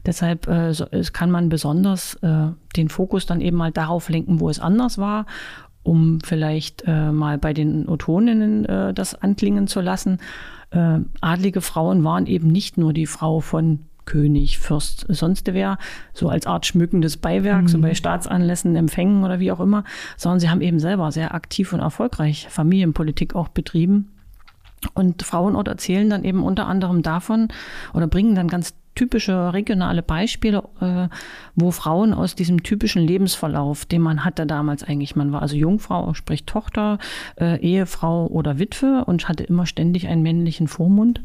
Deshalb 0.05 0.47
kann 1.13 1.31
man 1.31 1.49
besonders 1.49 2.17
den 2.21 2.89
Fokus 2.89 3.25
dann 3.25 3.41
eben 3.41 3.57
mal 3.57 3.71
darauf 3.71 4.09
lenken, 4.09 4.39
wo 4.39 4.49
es 4.49 4.59
anders 4.59 4.97
war 4.97 5.25
um 5.85 6.19
vielleicht 6.21 6.83
äh, 6.87 7.11
mal 7.11 7.37
bei 7.37 7.53
den 7.53 7.87
Otoninnen 7.87 8.65
äh, 8.65 8.93
das 8.93 9.15
anklingen 9.15 9.67
zu 9.67 9.81
lassen. 9.81 10.17
Äh, 10.71 10.99
adlige 11.21 11.61
Frauen 11.61 12.03
waren 12.03 12.25
eben 12.25 12.47
nicht 12.47 12.77
nur 12.77 12.93
die 12.93 13.07
Frau 13.07 13.39
von 13.39 13.79
König, 14.05 14.59
Fürst, 14.59 15.05
sonst 15.09 15.51
wer, 15.53 15.77
so 16.13 16.29
als 16.29 16.45
Art 16.45 16.65
schmückendes 16.65 17.17
Beiwerk, 17.17 17.69
so 17.69 17.79
bei 17.79 17.95
Staatsanlässen, 17.95 18.75
Empfängen 18.75 19.23
oder 19.23 19.39
wie 19.39 19.51
auch 19.51 19.59
immer, 19.59 19.83
sondern 20.15 20.39
sie 20.39 20.49
haben 20.49 20.61
eben 20.61 20.79
selber 20.79 21.11
sehr 21.11 21.33
aktiv 21.33 21.73
und 21.73 21.79
erfolgreich 21.79 22.47
Familienpolitik 22.49 23.35
auch 23.35 23.49
betrieben. 23.49 24.11
Und 24.93 25.23
Frauenort 25.23 25.67
erzählen 25.67 26.09
dann 26.09 26.23
eben 26.23 26.43
unter 26.43 26.67
anderem 26.67 27.01
davon 27.01 27.47
oder 27.93 28.07
bringen 28.07 28.35
dann 28.35 28.47
ganz 28.47 28.75
typische 28.95 29.53
regionale 29.53 30.01
Beispiele, 30.01 30.63
äh, 30.81 31.07
wo 31.55 31.71
Frauen 31.71 32.13
aus 32.13 32.35
diesem 32.35 32.63
typischen 32.63 33.05
Lebensverlauf, 33.05 33.85
den 33.85 34.01
man 34.01 34.25
hatte 34.25 34.45
damals 34.45 34.83
eigentlich, 34.83 35.15
man 35.15 35.31
war 35.31 35.41
also 35.41 35.55
Jungfrau, 35.55 36.13
sprich 36.13 36.45
Tochter, 36.45 36.97
äh, 37.39 37.59
Ehefrau 37.59 38.27
oder 38.27 38.57
Witwe 38.57 39.03
und 39.05 39.27
hatte 39.27 39.43
immer 39.43 39.65
ständig 39.65 40.07
einen 40.07 40.23
männlichen 40.23 40.67
Vormund. 40.67 41.21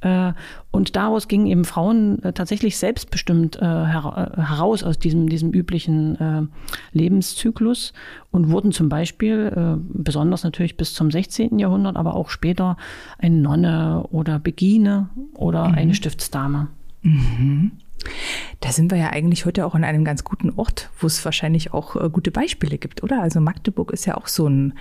Äh, 0.00 0.32
und 0.76 0.94
daraus 0.94 1.26
gingen 1.26 1.46
eben 1.46 1.64
Frauen 1.64 2.22
äh, 2.22 2.34
tatsächlich 2.34 2.76
selbstbestimmt 2.76 3.56
äh, 3.56 3.60
hera 3.60 4.32
äh, 4.36 4.42
heraus 4.42 4.82
aus 4.82 4.98
diesem, 4.98 5.28
diesem 5.28 5.50
üblichen 5.50 6.50
Lebenszyklus 6.92 7.92
und 8.30 8.50
wurden 8.50 8.72
zum 8.72 8.88
Beispiel, 8.88 9.78
besonders 9.92 10.44
natürlich 10.44 10.76
bis 10.76 10.94
zum 10.94 11.10
16. 11.10 11.58
Jahrhundert, 11.58 11.96
aber 11.96 12.14
auch 12.14 12.28
später 12.28 12.76
eine 13.18 13.36
Nonne 13.36 14.06
oder 14.10 14.38
Begine 14.38 15.08
oder 15.34 15.64
eine 15.64 15.94
Stiftsdame. 15.94 16.68
Da 18.60 18.70
sind 18.70 18.90
wir 18.90 18.98
ja 18.98 19.10
eigentlich 19.10 19.46
heute 19.46 19.66
auch 19.66 19.74
an 19.74 19.82
einem 19.84 20.04
ganz 20.04 20.22
guten 20.22 20.50
Ort, 20.50 20.90
wo 21.00 21.06
es 21.06 21.24
wahrscheinlich 21.24 21.72
auch 21.74 21.96
äh, 21.96 22.08
gute 22.08 22.30
Beispiele 22.30 22.78
gibt, 22.78 23.02
oder? 23.02 23.20
Also 23.22 23.40
Magdeburg 23.40 23.90
ist 23.92 24.06
ja 24.06 24.16
auch 24.16 24.26
so 24.28 24.48
ein 24.48 24.74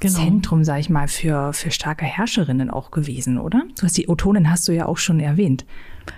Genau. 0.00 0.14
Zentrum, 0.14 0.62
sag 0.62 0.78
ich 0.80 0.90
mal, 0.90 1.08
für, 1.08 1.54
für 1.54 1.70
starke 1.70 2.04
Herrscherinnen 2.04 2.68
auch 2.68 2.90
gewesen, 2.90 3.38
oder? 3.38 3.62
Du 3.78 3.84
hast 3.84 3.96
die 3.96 4.08
Otonen 4.10 4.50
hast 4.50 4.68
du 4.68 4.72
ja 4.72 4.86
auch 4.86 4.98
schon 4.98 5.20
erwähnt. 5.20 5.64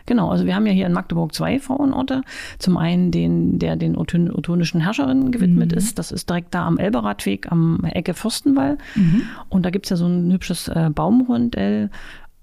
Genau, 0.04 0.30
also 0.30 0.46
wir 0.46 0.54
haben 0.56 0.66
ja 0.66 0.72
hier 0.72 0.86
in 0.86 0.92
Magdeburg 0.92 1.32
zwei 1.32 1.60
Frauenorte. 1.60 2.22
Zum 2.58 2.76
einen 2.76 3.10
den, 3.12 3.58
der 3.60 3.76
den 3.76 3.96
Oton- 3.96 4.30
otonischen 4.32 4.80
Herrscherinnen 4.80 5.30
gewidmet 5.30 5.72
ist. 5.72 5.98
Das 5.98 6.10
ist 6.12 6.28
direkt 6.28 6.54
da 6.54 6.66
am 6.66 6.76
Elberadweg 6.78 7.50
am 7.52 7.84
Ecke 7.84 8.14
Fürstenwall. 8.14 8.78
Und 9.48 9.64
da 9.64 9.70
gibt's 9.70 9.90
ja 9.90 9.96
so 9.96 10.06
ein 10.06 10.30
hübsches 10.32 10.68
äh, 10.68 10.90
Baumrondell. 10.92 11.90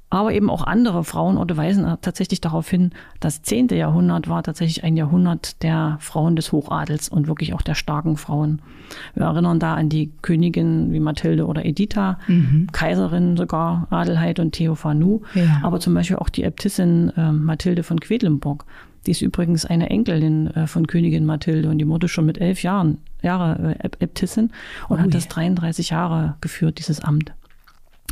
Aber 0.09 0.33
eben 0.33 0.49
auch 0.49 0.63
andere 0.63 1.03
Frauenorte 1.03 1.57
weisen 1.57 1.85
tatsächlich 2.01 2.39
darauf 2.39 2.69
hin, 2.69 2.91
das 3.19 3.41
zehnte 3.41 3.75
Jahrhundert 3.75 4.29
war 4.29 4.43
tatsächlich 4.43 4.83
ein 4.83 4.95
Jahrhundert 4.95 5.61
der 5.63 5.97
Frauen 5.99 6.35
des 6.35 6.51
Hochadels 6.51 7.09
und 7.09 7.27
wirklich 7.27 7.53
auch 7.53 7.63
der 7.63 7.73
starken 7.73 8.15
Frauen. 8.15 8.61
Wir 9.15 9.25
erinnern 9.25 9.59
da 9.59 9.73
an 9.73 9.89
die 9.89 10.11
Königinnen 10.21 10.93
wie 10.93 10.99
Mathilde 10.99 11.47
oder 11.47 11.65
Editha, 11.65 12.19
mhm. 12.27 12.67
Kaiserinnen 12.71 13.35
sogar, 13.35 13.87
Adelheid 13.89 14.39
und 14.39 14.51
Theophanu, 14.51 15.21
ja. 15.33 15.59
aber 15.63 15.79
zum 15.79 15.93
Beispiel 15.95 16.17
auch 16.17 16.29
die 16.29 16.43
Äbtissin 16.43 17.11
äh, 17.17 17.31
Mathilde 17.31 17.83
von 17.83 17.99
Quedlinburg. 17.99 18.65
Die 19.05 19.11
ist 19.11 19.21
übrigens 19.21 19.65
eine 19.65 19.89
Enkelin 19.89 20.47
äh, 20.47 20.67
von 20.67 20.87
Königin 20.87 21.25
Mathilde 21.25 21.69
und 21.69 21.77
die 21.79 21.87
wurde 21.87 22.07
schon 22.07 22.25
mit 22.25 22.39
elf 22.39 22.63
Jahren 22.63 22.99
Jahre 23.21 23.75
äh, 23.79 23.89
Äbtissin 23.99 24.51
und 24.87 24.99
oh, 24.99 25.01
hat 25.01 25.13
das 25.13 25.27
33 25.27 25.89
Jahre 25.89 26.35
geführt, 26.41 26.79
dieses 26.79 27.01
Amt. 27.01 27.33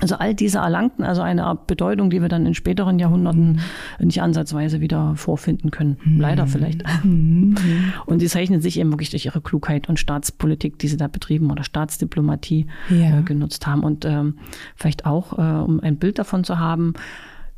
Also 0.02 0.16
all 0.16 0.34
diese 0.34 0.58
erlangten 0.58 1.06
also 1.06 1.22
eine 1.22 1.58
Bedeutung, 1.68 2.10
die 2.10 2.22
wir 2.22 2.28
dann 2.28 2.46
in 2.46 2.56
späteren 2.56 3.00
Jahrhunderten 3.00 3.60
mhm. 4.00 4.06
nicht 4.06 4.22
ansatzweise 4.22 4.82
wieder 4.82 5.16
vorfinden 5.16 5.72
können. 5.72 5.98
Mhm. 6.04 6.20
Leider 6.20 6.48
vielleicht. 6.48 6.84
Mhm. 7.04 7.56
Und 8.06 8.20
sie 8.20 8.28
zeichnen 8.28 8.60
sich 8.60 8.80
eben 8.80 8.92
wirklich 8.92 9.12
durch 9.12 9.26
ihre 9.26 9.40
Klugheit 9.40 9.88
und 9.90 10.00
Staatspolitik, 10.00 10.80
die 10.80 10.88
sie 10.88 10.98
da 10.98 11.08
betrieben 11.08 11.52
oder 11.52 11.64
Staatsdiplomatie 11.64 12.68
ja. 12.90 13.20
äh, 13.20 13.22
genutzt 13.22 13.68
haben. 13.68 13.84
Und 13.84 14.04
ähm, 14.04 14.40
vielleicht 14.76 15.06
auch, 15.06 15.38
äh, 15.38 15.64
um 15.64 15.80
ein 15.80 15.98
Bild 15.98 16.18
davon 16.20 16.44
zu 16.44 16.60
haben, 16.60 16.94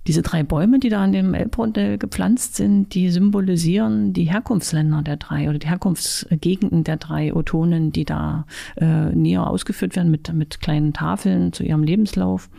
diese 0.08 0.22
drei 0.22 0.44
Bäume, 0.44 0.80
die 0.80 0.90
da 0.90 1.04
an 1.04 1.12
dem 1.12 1.34
Elbmodell 1.34 1.98
gepflanzt 1.98 2.56
sind, 2.56 2.94
die 2.94 3.10
symbolisieren 3.10 4.14
die 4.14 4.26
Herkunftsländer 4.26 5.02
der 5.02 5.18
drei 5.18 5.50
oder 5.50 5.58
die 5.58 5.68
Herkunftsgegenden 5.68 6.84
der 6.84 6.98
drei 6.98 7.34
Otonen, 7.34 7.92
die 7.92 8.06
da 8.06 8.46
äh, 8.76 9.10
näher 9.16 9.48
ausgeführt 9.48 9.96
werden 9.96 10.12
mit, 10.12 10.32
mit 10.34 10.62
kleinen 10.62 10.94
Tafeln 10.94 11.54
zu 11.54 11.64
ihrem 11.64 11.84
Lebenslauf. 11.84 12.50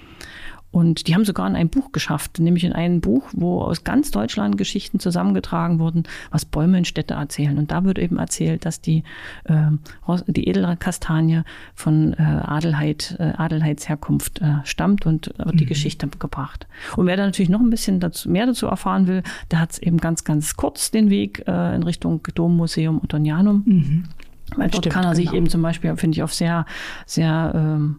Und 0.77 1.09
die 1.09 1.15
haben 1.15 1.25
sogar 1.25 1.49
in 1.49 1.57
ein 1.57 1.71
Buch 1.71 1.91
geschafft, 1.91 2.39
nämlich 2.39 2.63
in 2.63 2.75
ein 2.75 3.01
Buch, 3.01 3.31
wo 3.33 3.63
aus 3.63 3.83
ganz 3.83 4.11
Deutschland 4.11 4.59
Geschichten 4.59 5.01
zusammengetragen 5.01 5.79
wurden, 5.79 6.03
was 6.31 6.45
Bäume 6.45 6.77
in 6.77 6.85
Städte 6.85 7.15
erzählen. 7.15 7.57
Und 7.57 7.71
da 7.71 7.85
wird 7.85 7.99
eben 7.99 8.19
erzählt, 8.19 8.67
dass 8.67 8.83
die, 8.83 9.03
äh, 9.45 9.71
die 10.27 10.47
Edelkastanie 10.47 11.45
von 11.75 12.13
äh, 12.13 12.23
Adelheid, 12.23 13.17
äh, 13.19 13.33
Adelheidsherkunft 13.39 14.43
äh, 14.43 14.57
stammt 14.65 15.07
und 15.07 15.33
wird 15.39 15.55
mhm. 15.55 15.57
die 15.57 15.65
Geschichte 15.65 16.09
gebracht. 16.09 16.67
Und 16.95 17.07
wer 17.07 17.17
da 17.17 17.25
natürlich 17.25 17.49
noch 17.49 17.61
ein 17.61 17.71
bisschen 17.71 17.99
dazu, 17.99 18.29
mehr 18.29 18.45
dazu 18.45 18.67
erfahren 18.67 19.07
will, 19.07 19.23
der 19.51 19.61
hat 19.61 19.79
eben 19.79 19.97
ganz, 19.97 20.25
ganz 20.25 20.57
kurz 20.57 20.91
den 20.91 21.09
Weg 21.09 21.43
äh, 21.47 21.75
in 21.75 21.85
Richtung 21.85 22.21
Dommuseum 22.35 23.01
Otonianum. 23.03 23.63
Mhm. 23.65 24.05
Weil 24.57 24.69
dort 24.69 24.85
Stimmt, 24.85 24.95
kann 24.95 25.05
er 25.05 25.15
sich 25.15 25.27
genau. 25.27 25.39
eben 25.39 25.49
zum 25.49 25.63
Beispiel, 25.63 25.97
finde 25.97 26.17
ich, 26.17 26.23
auf 26.23 26.35
sehr, 26.35 26.67
sehr 27.07 27.53
ähm, 27.55 27.97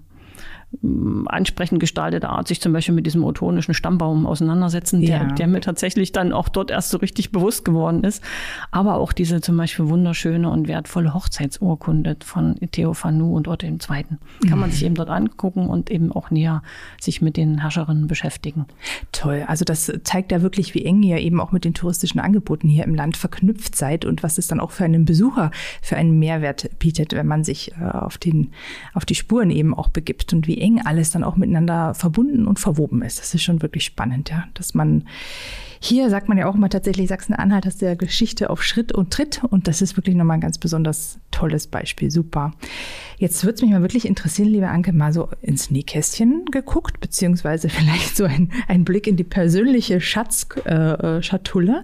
ansprechend 0.81 1.79
gestaltete 1.79 2.29
Art 2.29 2.47
sich 2.47 2.59
zum 2.59 2.73
Beispiel 2.73 2.93
mit 2.93 3.05
diesem 3.05 3.23
otonischen 3.23 3.73
Stammbaum 3.73 4.25
auseinandersetzen, 4.25 5.01
der, 5.01 5.17
ja. 5.17 5.25
der 5.25 5.47
mir 5.47 5.61
tatsächlich 5.61 6.11
dann 6.11 6.33
auch 6.33 6.49
dort 6.49 6.71
erst 6.71 6.89
so 6.89 6.97
richtig 6.97 7.31
bewusst 7.31 7.63
geworden 7.63 8.03
ist. 8.03 8.23
Aber 8.71 8.95
auch 8.95 9.13
diese 9.13 9.39
zum 9.39 9.55
Beispiel 9.55 9.87
wunderschöne 9.87 10.49
und 10.49 10.67
wertvolle 10.67 11.13
Hochzeitsurkunde 11.13 12.17
von 12.23 12.55
Theophanu 12.71 13.35
und 13.35 13.47
Otto 13.47 13.65
II. 13.65 13.77
Kann 13.77 14.19
mhm. 14.43 14.59
man 14.59 14.71
sich 14.71 14.83
eben 14.83 14.95
dort 14.95 15.09
angucken 15.09 15.67
und 15.67 15.89
eben 15.89 16.11
auch 16.11 16.31
näher 16.31 16.61
sich 16.99 17.21
mit 17.21 17.37
den 17.37 17.61
Herrscherinnen 17.61 18.07
beschäftigen. 18.07 18.65
Toll. 19.11 19.45
Also 19.47 19.63
das 19.63 19.91
zeigt 20.03 20.31
ja 20.31 20.41
wirklich, 20.41 20.73
wie 20.73 20.85
eng 20.85 21.01
ihr 21.03 21.19
eben 21.19 21.39
auch 21.39 21.51
mit 21.51 21.65
den 21.65 21.73
touristischen 21.73 22.19
Angeboten 22.19 22.67
hier 22.67 22.83
im 22.83 22.93
Land 22.93 23.15
verknüpft 23.15 23.75
seid 23.75 24.05
und 24.05 24.21
was 24.21 24.37
es 24.37 24.47
dann 24.47 24.59
auch 24.59 24.71
für 24.71 24.83
einen 24.83 25.05
Besucher 25.05 25.51
für 25.81 25.95
einen 25.95 26.19
Mehrwert 26.19 26.69
bietet, 26.79 27.13
wenn 27.13 27.27
man 27.27 27.43
sich 27.43 27.71
äh, 27.73 27.85
auf, 27.85 28.17
den, 28.17 28.51
auf 28.93 29.05
die 29.05 29.15
Spuren 29.15 29.49
eben 29.49 29.73
auch 29.73 29.89
begibt 29.89 30.33
und 30.33 30.47
wie 30.47 30.57
wie 30.57 30.61
eng 30.67 30.81
alles 30.83 31.11
dann 31.11 31.23
auch 31.23 31.37
miteinander 31.37 31.93
verbunden 31.93 32.45
und 32.47 32.59
verwoben 32.59 33.01
ist. 33.01 33.19
Das 33.19 33.33
ist 33.33 33.43
schon 33.43 33.61
wirklich 33.61 33.85
spannend, 33.85 34.29
ja, 34.29 34.45
dass 34.53 34.73
man 34.73 35.05
hier 35.79 36.09
sagt 36.09 36.27
man 36.27 36.37
ja 36.37 36.47
auch 36.47 36.55
immer 36.55 36.69
tatsächlich, 36.69 37.07
Sachsen-Anhalt 37.07 37.65
hast 37.65 37.81
der 37.81 37.95
Geschichte 37.95 38.49
auf 38.49 38.63
Schritt 38.63 38.91
und 38.91 39.11
Tritt 39.11 39.43
und 39.43 39.67
das 39.67 39.81
ist 39.81 39.95
wirklich 39.95 40.15
nochmal 40.15 40.37
ein 40.37 40.41
ganz 40.41 40.57
besonders 40.57 41.19
tolles 41.31 41.67
Beispiel. 41.67 42.09
Super. 42.09 42.53
Jetzt 43.17 43.43
würde 43.43 43.55
es 43.55 43.61
mich 43.61 43.71
mal 43.71 43.81
wirklich 43.81 44.07
interessieren, 44.07 44.49
liebe 44.49 44.67
Anke, 44.69 44.91
mal 44.91 45.13
so 45.13 45.29
ins 45.41 45.69
Nähkästchen 45.69 46.45
geguckt, 46.51 46.99
beziehungsweise 46.99 47.69
vielleicht 47.77 48.17
so 48.17 48.25
ein, 48.25 48.51
ein 48.67 48.85
Blick 48.85 49.07
in 49.07 49.17
die 49.17 49.23
persönliche 49.23 50.01
Schatzschatulle. 50.01 51.83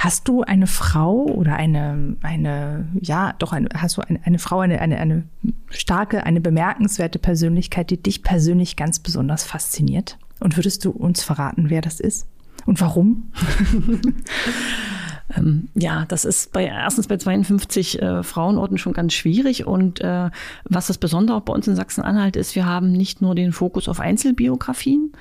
Hast 0.00 0.28
du 0.28 0.40
eine 0.40 0.66
Frau 0.66 1.26
oder 1.26 1.56
eine, 1.56 2.16
eine, 2.22 2.88
ja, 3.02 3.34
doch, 3.38 3.52
eine, 3.52 3.68
hast 3.74 3.98
du 3.98 4.00
eine, 4.00 4.18
eine 4.24 4.38
Frau, 4.38 4.60
eine, 4.60 4.80
eine, 4.80 4.96
eine 4.96 5.24
starke, 5.68 6.24
eine 6.24 6.40
bemerkenswerte 6.40 7.18
Persönlichkeit, 7.18 7.90
die 7.90 8.02
dich 8.02 8.22
persönlich 8.22 8.76
ganz 8.76 9.00
besonders 9.00 9.44
fasziniert? 9.44 10.16
Und 10.38 10.56
würdest 10.56 10.86
du 10.86 10.90
uns 10.90 11.22
verraten, 11.22 11.68
wer 11.68 11.82
das 11.82 12.00
ist? 12.00 12.26
Und 12.64 12.80
warum? 12.80 13.30
ähm, 15.36 15.68
ja, 15.74 16.06
das 16.06 16.24
ist 16.24 16.50
bei 16.52 16.64
erstens 16.64 17.06
bei 17.06 17.18
52 17.18 18.00
äh, 18.00 18.22
Frauenorten 18.22 18.78
schon 18.78 18.94
ganz 18.94 19.12
schwierig. 19.12 19.66
Und 19.66 20.00
äh, 20.00 20.30
was 20.64 20.86
das 20.86 20.96
Besondere 20.96 21.36
auch 21.36 21.42
bei 21.42 21.52
uns 21.52 21.68
in 21.68 21.76
Sachsen-Anhalt 21.76 22.36
ist, 22.36 22.54
wir 22.54 22.64
haben 22.64 22.90
nicht 22.90 23.20
nur 23.20 23.34
den 23.34 23.52
Fokus 23.52 23.86
auf 23.86 24.00
Einzelbiografien, 24.00 25.12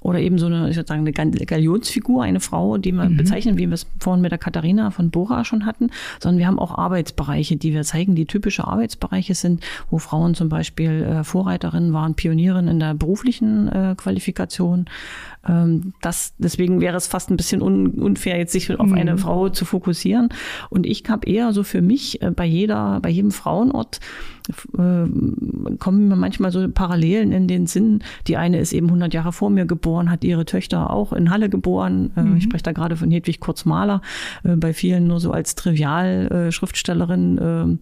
oder 0.00 0.20
eben 0.20 0.38
so 0.38 0.46
eine, 0.46 0.68
ich 0.70 0.76
würde 0.76 0.88
sagen, 0.88 1.00
eine 1.00 1.12
Galionsfigur, 1.12 2.22
eine 2.22 2.40
Frau, 2.40 2.78
die 2.78 2.92
wir 2.92 3.08
mhm. 3.08 3.16
bezeichnen, 3.16 3.58
wie 3.58 3.66
wir 3.66 3.74
es 3.74 3.86
vorhin 3.98 4.22
mit 4.22 4.30
der 4.30 4.38
Katharina 4.38 4.90
von 4.90 5.10
Bora 5.10 5.44
schon 5.44 5.66
hatten, 5.66 5.90
sondern 6.20 6.38
wir 6.38 6.46
haben 6.46 6.58
auch 6.58 6.76
Arbeitsbereiche, 6.76 7.56
die 7.56 7.72
wir 7.74 7.82
zeigen, 7.82 8.14
die 8.14 8.26
typische 8.26 8.66
Arbeitsbereiche 8.66 9.34
sind, 9.34 9.64
wo 9.90 9.98
Frauen 9.98 10.34
zum 10.34 10.48
Beispiel 10.48 11.02
äh, 11.02 11.24
Vorreiterinnen 11.24 11.92
waren, 11.92 12.14
Pionierinnen 12.14 12.68
in 12.68 12.80
der 12.80 12.94
beruflichen 12.94 13.68
äh, 13.68 13.94
Qualifikation. 13.96 14.86
Ähm, 15.46 15.92
das, 16.00 16.34
deswegen 16.38 16.80
wäre 16.80 16.96
es 16.96 17.06
fast 17.06 17.30
ein 17.30 17.36
bisschen 17.36 17.62
un, 17.62 17.88
unfair, 17.88 18.38
jetzt 18.38 18.52
sich 18.52 18.78
auf 18.78 18.88
mhm. 18.88 18.94
eine 18.94 19.18
Frau 19.18 19.48
zu 19.48 19.64
fokussieren. 19.64 20.28
Und 20.70 20.86
ich 20.86 21.04
habe 21.08 21.28
eher 21.28 21.52
so 21.52 21.62
für 21.62 21.82
mich 21.82 22.22
äh, 22.22 22.30
bei 22.30 22.44
jeder, 22.44 23.00
bei 23.00 23.10
jedem 23.10 23.30
Frauenort 23.30 24.00
kommen 24.72 26.08
mir 26.08 26.16
manchmal 26.16 26.50
so 26.50 26.66
Parallelen 26.70 27.32
in 27.32 27.48
den 27.48 27.66
Sinn. 27.66 28.02
Die 28.26 28.38
eine 28.38 28.58
ist 28.58 28.72
eben 28.72 28.86
100 28.86 29.12
Jahre 29.12 29.32
vor 29.32 29.50
mir 29.50 29.66
geboren, 29.66 29.87
hat 30.10 30.24
ihre 30.24 30.44
Töchter 30.44 30.90
auch 30.90 31.12
in 31.12 31.30
Halle 31.30 31.48
geboren. 31.48 32.10
Äh, 32.16 32.22
mhm. 32.22 32.36
Ich 32.36 32.44
spreche 32.44 32.64
da 32.64 32.72
gerade 32.72 32.96
von 32.96 33.10
Hedwig 33.10 33.40
Kurzmaler, 33.40 34.02
äh, 34.44 34.56
bei 34.56 34.72
vielen 34.72 35.06
nur 35.06 35.20
so 35.20 35.32
als 35.32 35.54
Trivial-Schriftstellerin 35.54 37.38
äh, 37.38 37.76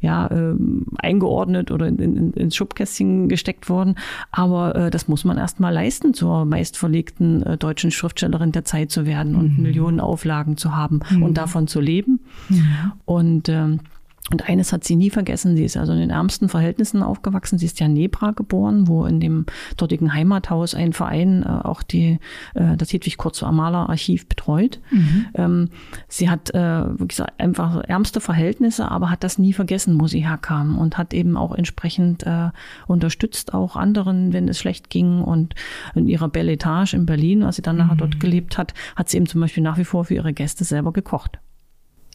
ja, 0.00 0.26
äh, 0.28 0.54
eingeordnet 0.98 1.70
oder 1.70 1.86
in, 1.86 1.98
in, 1.98 2.32
ins 2.32 2.54
Schubkästchen 2.54 3.28
gesteckt 3.28 3.68
worden. 3.68 3.96
Aber 4.30 4.74
äh, 4.76 4.90
das 4.90 5.08
muss 5.08 5.24
man 5.24 5.38
erst 5.38 5.60
mal 5.60 5.70
leisten, 5.70 6.14
zur 6.14 6.44
meistverlegten 6.44 7.42
äh, 7.42 7.58
deutschen 7.58 7.90
Schriftstellerin 7.90 8.52
der 8.52 8.64
Zeit 8.64 8.90
zu 8.90 9.06
werden 9.06 9.34
und 9.34 9.56
mhm. 9.56 9.62
Millionen 9.62 10.00
Auflagen 10.00 10.56
zu 10.56 10.76
haben 10.76 11.00
mhm. 11.10 11.22
und 11.24 11.34
davon 11.34 11.66
zu 11.66 11.80
leben. 11.80 12.20
Mhm. 12.48 12.92
Und 13.04 13.48
ähm, 13.48 13.80
und 14.30 14.48
eines 14.48 14.72
hat 14.72 14.84
sie 14.84 14.96
nie 14.96 15.08
vergessen, 15.10 15.56
sie 15.56 15.64
ist 15.64 15.76
also 15.76 15.92
in 15.92 16.00
den 16.00 16.10
ärmsten 16.10 16.48
Verhältnissen 16.50 17.02
aufgewachsen. 17.02 17.58
Sie 17.58 17.64
ist 17.64 17.80
ja 17.80 17.86
in 17.86 17.94
Nebra 17.94 18.32
geboren, 18.32 18.86
wo 18.86 19.06
in 19.06 19.20
dem 19.20 19.46
dortigen 19.76 20.12
Heimathaus 20.12 20.74
ein 20.74 20.92
Verein 20.92 21.42
äh, 21.44 21.48
auch 21.48 21.82
die, 21.82 22.18
äh, 22.54 22.76
das 22.76 22.92
Hedwig 22.92 23.16
Kurze 23.16 23.46
Amaler 23.46 23.88
Archiv 23.88 24.28
betreut. 24.28 24.80
Mhm. 24.90 25.26
Ähm, 25.34 25.70
sie 26.08 26.28
hat 26.28 26.50
äh, 26.50 26.98
wirklich 26.98 27.22
einfach 27.38 27.82
ärmste 27.84 28.20
Verhältnisse, 28.20 28.90
aber 28.90 29.10
hat 29.10 29.24
das 29.24 29.38
nie 29.38 29.54
vergessen, 29.54 29.98
wo 29.98 30.06
sie 30.06 30.26
herkam 30.26 30.76
und 30.76 30.98
hat 30.98 31.14
eben 31.14 31.36
auch 31.38 31.54
entsprechend 31.54 32.24
äh, 32.24 32.50
unterstützt 32.86 33.54
auch 33.54 33.76
anderen, 33.76 34.34
wenn 34.34 34.48
es 34.48 34.58
schlecht 34.58 34.90
ging. 34.90 35.22
Und 35.22 35.54
in 35.94 36.06
ihrer 36.06 36.28
Belle 36.28 36.52
Etage 36.52 36.92
in 36.92 37.06
Berlin, 37.06 37.42
als 37.42 37.56
sie 37.56 37.62
dann 37.62 37.78
nachher 37.78 37.94
mhm. 37.94 37.98
dort 37.98 38.20
gelebt 38.20 38.58
hat, 38.58 38.74
hat 38.94 39.08
sie 39.08 39.16
eben 39.16 39.26
zum 39.26 39.40
Beispiel 39.40 39.62
nach 39.62 39.78
wie 39.78 39.84
vor 39.84 40.04
für 40.04 40.14
ihre 40.14 40.34
Gäste 40.34 40.64
selber 40.64 40.92
gekocht. 40.92 41.38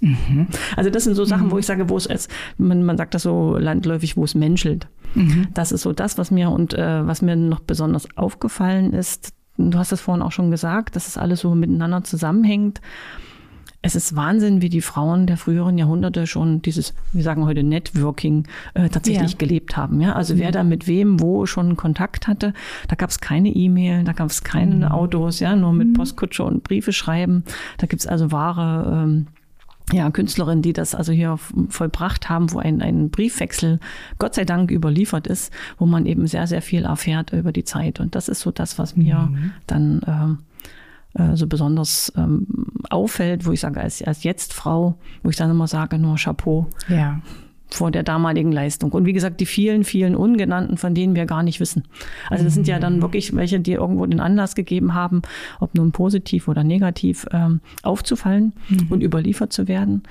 Mhm. 0.03 0.47
Also 0.75 0.89
das 0.89 1.05
sind 1.05 1.15
so 1.15 1.23
Sachen, 1.23 1.47
mhm. 1.47 1.51
wo 1.51 1.57
ich 1.57 1.65
sage, 1.65 1.89
wo 1.89 1.97
es 1.97 2.05
ist, 2.05 2.29
man, 2.57 2.83
man 2.83 2.97
sagt 2.97 3.13
das 3.13 3.23
so 3.23 3.57
landläufig, 3.57 4.17
wo 4.17 4.23
es 4.23 4.35
menschelt. 4.35 4.87
Mhm. 5.15 5.47
Das 5.53 5.71
ist 5.71 5.81
so 5.81 5.93
das, 5.93 6.17
was 6.17 6.29
mir 6.29 6.49
und 6.49 6.73
äh, 6.73 7.07
was 7.07 7.21
mir 7.21 7.35
noch 7.35 7.61
besonders 7.61 8.07
aufgefallen 8.17 8.93
ist. 8.93 9.33
Du 9.57 9.77
hast 9.77 9.91
es 9.91 10.01
vorhin 10.01 10.23
auch 10.23 10.31
schon 10.31 10.51
gesagt, 10.51 10.95
dass 10.95 11.07
es 11.07 11.17
alles 11.17 11.41
so 11.41 11.55
miteinander 11.55 12.03
zusammenhängt. 12.03 12.81
Es 13.85 13.95
ist 13.95 14.15
Wahnsinn, 14.15 14.61
wie 14.61 14.69
die 14.69 14.81
Frauen 14.81 15.27
der 15.27 15.35
früheren 15.35 15.77
Jahrhunderte 15.77 16.25
schon 16.25 16.61
dieses, 16.61 16.93
wir 17.11 17.21
sagen 17.21 17.45
heute 17.45 17.63
Networking, 17.63 18.47
äh, 18.75 18.87
tatsächlich 18.87 19.33
ja. 19.33 19.37
gelebt 19.37 19.75
haben. 19.75 19.99
Ja? 19.99 20.13
Also 20.13 20.37
wer 20.37 20.51
da 20.51 20.63
mit 20.63 20.87
wem 20.87 21.19
wo 21.19 21.45
schon 21.45 21.75
Kontakt 21.75 22.27
hatte, 22.27 22.53
da 22.87 22.95
gab 22.95 23.09
es 23.09 23.19
keine 23.19 23.49
E-Mail, 23.49 24.05
da 24.05 24.13
gab 24.13 24.29
es 24.29 24.43
keine 24.43 24.75
mhm. 24.75 24.83
Autos, 24.83 25.41
ja, 25.41 25.55
nur 25.55 25.73
mit 25.73 25.89
mhm. 25.89 25.93
Postkutsche 25.93 26.45
und 26.45 26.63
Briefe 26.63 26.93
schreiben. 26.93 27.43
Da 27.77 27.85
gibt 27.85 28.01
es 28.01 28.07
also 28.07 28.31
wahre 28.31 29.03
ähm, 29.03 29.27
ja, 29.91 30.09
Künstlerinnen, 30.11 30.61
die 30.61 30.73
das 30.73 30.95
also 30.95 31.11
hier 31.11 31.37
vollbracht 31.69 32.29
haben, 32.29 32.51
wo 32.53 32.59
ein, 32.59 32.81
ein 32.81 33.09
Briefwechsel 33.09 33.79
Gott 34.17 34.33
sei 34.33 34.45
Dank 34.45 34.71
überliefert 34.71 35.27
ist, 35.27 35.51
wo 35.77 35.85
man 35.85 36.05
eben 36.05 36.25
sehr, 36.27 36.47
sehr 36.47 36.61
viel 36.61 36.85
erfährt 36.85 37.33
über 37.33 37.51
die 37.51 37.63
Zeit. 37.63 37.99
Und 37.99 38.15
das 38.15 38.29
ist 38.29 38.41
so 38.41 38.51
das, 38.51 38.79
was 38.79 38.95
mir 38.95 39.17
mhm. 39.17 39.51
dann 39.67 40.01
ähm, 40.07 40.37
äh, 41.13 41.35
so 41.35 41.47
besonders 41.47 42.11
ähm, 42.15 42.47
auffällt, 42.89 43.45
wo 43.45 43.51
ich 43.51 43.59
sage, 43.59 43.81
als, 43.81 44.01
als 44.01 44.23
Jetzt-Frau, 44.23 44.95
wo 45.21 45.29
ich 45.29 45.35
dann 45.35 45.51
immer 45.51 45.67
sage, 45.67 45.97
nur 45.97 46.15
Chapeau. 46.15 46.67
Ja. 46.87 47.21
Vor 47.73 47.91
der 47.91 48.03
damaligen 48.03 48.51
Leistung. 48.51 48.91
Und 48.91 49.05
wie 49.05 49.13
gesagt, 49.13 49.39
die 49.39 49.45
vielen, 49.45 49.83
vielen 49.83 50.15
Ungenannten, 50.15 50.77
von 50.77 50.93
denen 50.93 51.15
wir 51.15 51.25
gar 51.25 51.43
nicht 51.43 51.59
wissen. 51.59 51.83
Also 52.29 52.43
das 52.43 52.53
sind 52.53 52.67
ja 52.67 52.79
dann 52.79 53.01
wirklich 53.01 53.35
welche, 53.35 53.59
die 53.59 53.73
irgendwo 53.73 54.05
den 54.05 54.19
Anlass 54.19 54.55
gegeben 54.55 54.93
haben, 54.93 55.21
ob 55.59 55.75
nun 55.75 55.91
positiv 55.91 56.47
oder 56.47 56.63
negativ, 56.63 57.25
ähm, 57.31 57.61
aufzufallen 57.81 58.53
mhm. 58.69 58.87
und 58.89 59.01
überliefert 59.01 59.53
zu 59.53 59.67
werden 59.67 60.03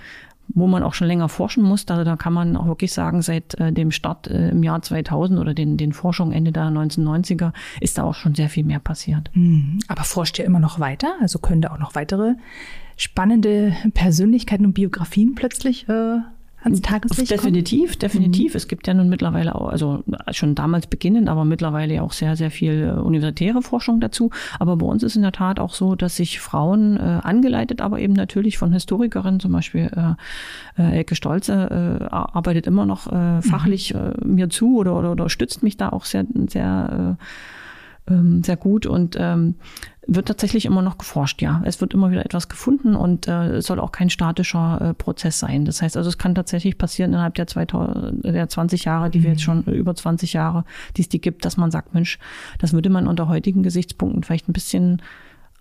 wo 0.54 0.66
man 0.66 0.83
auch 0.83 0.92
schon 0.92 1.07
länger 1.07 1.28
forschen 1.28 1.62
muss. 1.62 1.87
Also 1.88 2.04
da 2.04 2.16
kann 2.16 2.33
man 2.33 2.57
auch 2.57 2.66
wirklich 2.66 2.92
sagen, 2.92 3.23
seit 3.23 3.59
äh, 3.59 3.73
dem 3.73 3.90
Start 3.90 4.26
äh, 4.26 4.50
im 4.50 4.62
Jahr 4.62 4.83
2000 4.83 5.38
oder 5.40 5.54
den, 5.54 5.76
den 5.76 5.92
Forschungen 5.92 6.33
Ende 6.33 6.52
der 6.52 6.64
1990er 6.64 7.52
ist 7.81 7.97
da 7.97 8.02
auch 8.02 8.14
schon 8.14 8.35
sehr 8.35 8.49
viel 8.49 8.64
mehr 8.64 8.81
passiert. 8.81 9.31
Mhm. 9.35 9.78
Aber 9.88 10.02
forscht 10.02 10.38
ihr 10.38 10.45
immer 10.45 10.61
noch 10.61 10.78
weiter? 10.78 11.14
Also 11.21 11.38
können 11.38 11.62
da 11.62 11.73
auch 11.73 11.78
noch 11.78 11.95
weitere 11.95 12.35
spannende 12.97 13.75
Persönlichkeiten 13.95 14.66
und 14.66 14.75
Biografien 14.75 15.35
plötzlich 15.35 15.88
äh, 15.88 16.19
ans 16.64 16.81
Tageslicht 16.81 17.31
Definitiv, 17.31 17.90
kommen? 17.90 17.99
definitiv. 18.00 18.52
Mhm. 18.52 18.57
Es 18.57 18.69
gibt 18.69 18.87
ja 18.87 18.95
nun 18.95 19.09
mittlerweile 19.09 19.54
auch, 19.54 19.69
also 19.69 20.04
schon 20.31 20.54
damals 20.54 20.87
beginnend, 20.87 21.28
aber 21.28 21.45
mittlerweile 21.45 22.02
auch 22.02 22.12
sehr, 22.12 22.37
sehr 22.37 22.50
viel 22.50 22.95
äh, 22.97 23.00
universitäre 23.00 23.62
Forschung 23.62 24.00
dazu. 24.00 24.31
Aber 24.59 24.76
bei 24.76 24.87
uns 24.87 25.02
ist 25.02 25.16
in 25.16 25.23
der 25.23 25.33
Tat 25.33 25.59
auch 25.59 25.75
so, 25.75 25.95
dass 25.95 26.16
sich 26.16 26.40
Frauen 26.40 26.97
äh, 26.97 27.21
angeleitet, 27.23 27.81
aber 27.81 27.99
eben 27.99 28.12
natürlich 28.12 28.59
von 28.59 28.73
Historikerinnen, 28.73 29.40
zum 29.40 29.52
Beispiel 29.52 29.90
äh, 29.97 30.83
äh, 30.83 30.97
Elke 30.99 31.14
Stolze, 31.14 31.99
äh, 32.00 32.04
arbeitet 32.04 32.66
immer 32.66 32.87
noch 32.87 33.11
äh, 33.11 33.37
mhm. 33.37 33.42
fachlich 33.42 33.95
mhm. 33.95 34.35
mir 34.35 34.50
zu 34.50 34.78
oder, 34.78 34.99
oder, 34.99 35.12
oder 35.12 35.28
stützt 35.28 35.62
mich 35.62 35.76
da 35.76 35.90
auch 35.90 36.04
sehr, 36.04 36.26
sehr 36.49 37.16
ähm, 38.09 38.42
sehr 38.42 38.56
gut 38.56 38.87
und 38.87 39.16
ähm, 39.18 39.54
wird 40.06 40.26
tatsächlich 40.26 40.64
immer 40.64 40.82
noch 40.82 40.99
geforscht, 40.99 41.40
ja. 41.42 41.62
Es 41.64 41.80
wird 41.80 41.94
immer 41.94 42.11
wieder 42.11 42.25
etwas 42.25 42.49
gefunden 42.49 42.97
und 42.97 43.28
äh, 43.28 43.56
es 43.56 43.66
soll 43.66 43.78
auch 43.78 43.92
kein 43.92 44.11
statischer 44.11 44.80
äh, 44.80 44.94
Prozess 44.94 45.38
sein. 45.38 45.64
Das 45.64 45.80
heißt 45.80 45.97
also, 45.97 46.09
es 46.09 46.18
kann 46.18 46.35
tatsächlich 46.35 46.76
passieren 46.76 47.12
innerhalb 47.12 47.35
der, 47.35 47.47
2000, 47.47 48.25
der 48.25 48.49
20 48.49 48.85
Jahre, 48.85 49.11
die 49.11 49.23
wir 49.23 49.30
jetzt 49.30 49.42
schon 49.42 49.66
äh, 49.66 49.71
über 49.71 49.94
20 49.94 50.32
Jahre, 50.32 50.64
die 50.97 51.02
es 51.02 51.09
die 51.09 51.21
gibt, 51.21 51.44
dass 51.44 51.56
man 51.56 51.71
sagt, 51.71 51.94
Mensch, 51.94 52.18
das 52.59 52.73
würde 52.73 52.90
man 52.90 53.06
unter 53.06 53.28
heutigen 53.28 53.62
Gesichtspunkten 53.62 54.25
vielleicht 54.25 54.49
ein 54.49 54.52
bisschen 54.52 55.00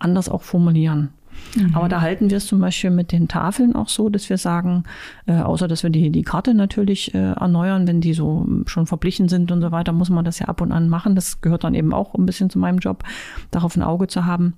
anders 0.00 0.28
auch 0.28 0.42
formulieren. 0.42 1.10
Mhm. 1.56 1.74
Aber 1.74 1.88
da 1.88 2.00
halten 2.00 2.30
wir 2.30 2.36
es 2.36 2.46
zum 2.46 2.60
Beispiel 2.60 2.90
mit 2.90 3.12
den 3.12 3.28
Tafeln 3.28 3.74
auch 3.74 3.88
so, 3.88 4.08
dass 4.08 4.28
wir 4.30 4.38
sagen, 4.38 4.84
äh, 5.26 5.34
außer 5.34 5.68
dass 5.68 5.82
wir 5.82 5.90
die, 5.90 6.10
die 6.10 6.22
Karte 6.22 6.54
natürlich 6.54 7.14
äh, 7.14 7.32
erneuern, 7.32 7.86
wenn 7.86 8.00
die 8.00 8.14
so 8.14 8.46
schon 8.66 8.86
verblichen 8.86 9.28
sind 9.28 9.52
und 9.52 9.60
so 9.60 9.72
weiter, 9.72 9.92
muss 9.92 10.10
man 10.10 10.24
das 10.24 10.38
ja 10.38 10.46
ab 10.46 10.60
und 10.60 10.72
an 10.72 10.88
machen. 10.88 11.14
Das 11.14 11.40
gehört 11.40 11.64
dann 11.64 11.74
eben 11.74 11.92
auch 11.92 12.14
ein 12.14 12.26
bisschen 12.26 12.50
zu 12.50 12.58
meinem 12.58 12.78
Job, 12.78 13.04
darauf 13.50 13.76
ein 13.76 13.82
Auge 13.82 14.06
zu 14.06 14.26
haben 14.26 14.54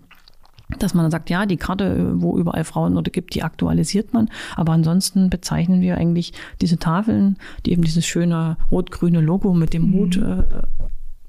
dass 0.78 0.94
man 0.94 1.10
sagt, 1.10 1.30
ja, 1.30 1.46
die 1.46 1.56
Karte, 1.56 2.14
wo 2.20 2.38
überall 2.38 2.64
Frauennote 2.64 3.10
gibt, 3.10 3.34
die 3.34 3.42
aktualisiert 3.42 4.12
man. 4.12 4.30
Aber 4.56 4.72
ansonsten 4.72 5.30
bezeichnen 5.30 5.80
wir 5.80 5.98
eigentlich 5.98 6.32
diese 6.60 6.78
Tafeln, 6.78 7.36
die 7.64 7.72
eben 7.72 7.82
dieses 7.82 8.06
schöne 8.06 8.56
rot-grüne 8.70 9.20
Logo 9.20 9.52
mit 9.52 9.74
dem 9.74 9.92
Hut 9.92 10.16
mhm. 10.16 10.22
äh, 10.22 10.42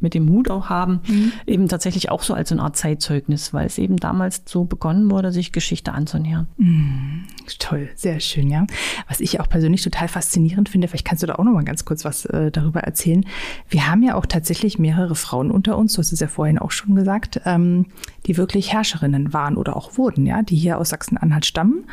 mit 0.06 0.14
dem 0.14 0.30
Hut 0.30 0.52
auch 0.52 0.70
haben, 0.70 1.02
mhm. 1.08 1.32
eben 1.48 1.68
tatsächlich 1.68 2.12
auch 2.12 2.22
so 2.22 2.36
als 2.36 2.52
eine 2.52 2.62
Art 2.62 2.78
Zeitzeugnis, 2.78 3.54
weil 3.56 3.66
es 3.66 3.80
eben 3.80 3.98
damals 3.98 4.44
so 4.46 4.66
begonnen 4.66 5.10
wurde, 5.10 5.32
sich 5.32 5.52
Geschichte 5.52 5.94
anzunähern. 5.94 6.46
Mhm. 6.58 7.24
Toll, 7.58 7.90
sehr 7.96 8.20
schön, 8.20 8.50
ja. 8.50 8.68
Was 9.08 9.20
ich 9.20 9.40
auch 9.40 9.50
persönlich 9.50 9.82
total 9.82 10.08
faszinierend 10.08 10.70
finde, 10.70 10.88
vielleicht 10.88 11.06
kannst 11.06 11.24
du 11.24 11.28
da 11.28 11.36
auch 11.36 11.44
noch 11.44 11.54
mal 11.54 11.64
ganz 11.64 11.86
kurz 11.86 12.06
was 12.06 12.26
äh, 12.26 12.52
darüber 12.52 12.82
erzählen. 12.82 13.26
Wir 13.68 13.90
haben 13.90 14.04
ja 14.04 14.14
auch 14.14 14.28
tatsächlich 14.28 14.78
mehrere 14.78 15.16
Frauen 15.16 15.50
unter 15.50 15.76
uns, 15.76 15.94
du 15.94 16.00
hast 16.00 16.12
es 16.12 16.20
ja 16.20 16.28
vorhin 16.28 16.60
auch 16.60 16.72
schon 16.72 16.96
gesagt, 16.96 17.42
ähm, 17.46 17.88
die 18.28 18.38
wirklich 18.38 18.74
Herrscherinnen 18.74 19.34
waren 19.34 19.58
oder 19.58 19.76
auch 19.76 19.98
wurden, 19.98 20.28
ja, 20.28 20.44
die 20.44 20.56
hier 20.56 20.78
aus 20.78 20.90
Sachsen-Anhalt 20.90 21.46
stammen. 21.46 21.86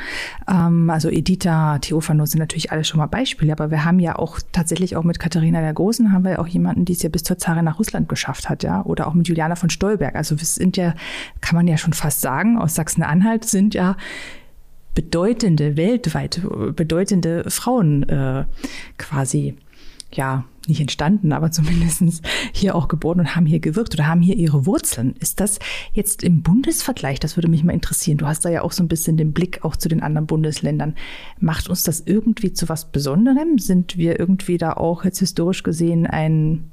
Ähm, 0.47 0.91
also 0.91 1.09
Editha, 1.09 1.79
Theophano 1.79 2.27
sind 2.27 2.41
natürlich 2.41 2.73
alle 2.73 2.85
schon 2.85 2.99
mal 2.99 3.07
Beispiele, 3.07 3.53
aber 3.53 3.71
wir 3.71 3.87
haben 3.87 4.01
ja 4.01 4.19
auch 4.19 4.39
tatsächlich 4.53 4.97
auch 4.97 5.05
mit 5.05 5.19
Katharina 5.19 5.63
der 5.63 5.73
Großen 5.73 6.13
haben 6.13 6.25
wir 6.25 6.41
auch 6.41 6.47
jemanden, 6.47 6.85
die 6.85 6.93
es 6.93 7.03
ja 7.03 7.09
bis 7.09 7.23
zur 7.23 7.39
Zarin 7.39 7.65
nach 7.65 7.79
Russland 7.79 8.02
geschafft 8.09 8.49
hat, 8.49 8.63
ja, 8.63 8.83
oder 8.85 9.07
auch 9.07 9.15
mit 9.15 9.29
Juliana 9.29 9.57
von 9.57 9.71
Stolberg. 9.71 10.15
Also 10.15 10.39
wir 10.39 10.47
sind 10.47 10.77
ja, 10.77 10.95
kann 11.41 11.57
man 11.57 11.67
ja 11.67 11.77
schon 11.77 11.93
fast 11.93 12.21
sagen, 12.21 12.59
aus 12.59 12.75
Sachsen-Anhalt 12.75 13.45
sind 13.45 13.75
ja 13.75 13.97
bedeutende, 14.95 15.77
weltweit 15.77 16.43
bedeutende 16.77 17.51
Frauen 17.51 18.03
äh, 18.09 18.45
quasi 18.99 19.57
ja, 20.15 20.45
nicht 20.69 20.81
entstanden, 20.81 21.33
aber 21.33 21.51
zumindest 21.51 22.23
hier 22.53 22.75
auch 22.75 22.89
geboren 22.89 23.21
und 23.21 23.35
haben 23.35 23.47
hier 23.47 23.61
gewirkt 23.61 23.95
oder 23.95 24.07
haben 24.07 24.21
hier 24.21 24.37
ihre 24.37 24.67
Wurzeln. 24.67 25.15
Ist 25.19 25.41
das 25.41 25.59
jetzt 25.93 26.23
im 26.23 26.43
Bundesvergleich, 26.43 27.19
das 27.19 27.37
würde 27.37 27.49
mich 27.49 27.65
mal 27.65 27.73
interessieren, 27.73 28.19
du 28.19 28.27
hast 28.27 28.45
da 28.45 28.51
ja 28.51 28.63
auch 28.63 28.73
so 28.73 28.83
ein 28.83 28.89
bisschen 28.89 29.17
den 29.17 29.33
Blick 29.33 29.65
auch 29.65 29.77
zu 29.77 29.89
den 29.89 30.03
anderen 30.03 30.27
Bundesländern. 30.27 30.95
Macht 31.41 31.69
uns 31.69 31.83
das 31.83 32.03
irgendwie 32.05 32.53
zu 32.53 32.69
was 32.69 32.91
Besonderem? 32.93 33.59
Sind 33.59 33.97
wir 33.97 34.21
irgendwie 34.21 34.59
da 34.59 34.75
auch 34.75 35.05
jetzt 35.05 35.19
historisch 35.19 35.63
gesehen 35.63 36.07
ein 36.07 36.71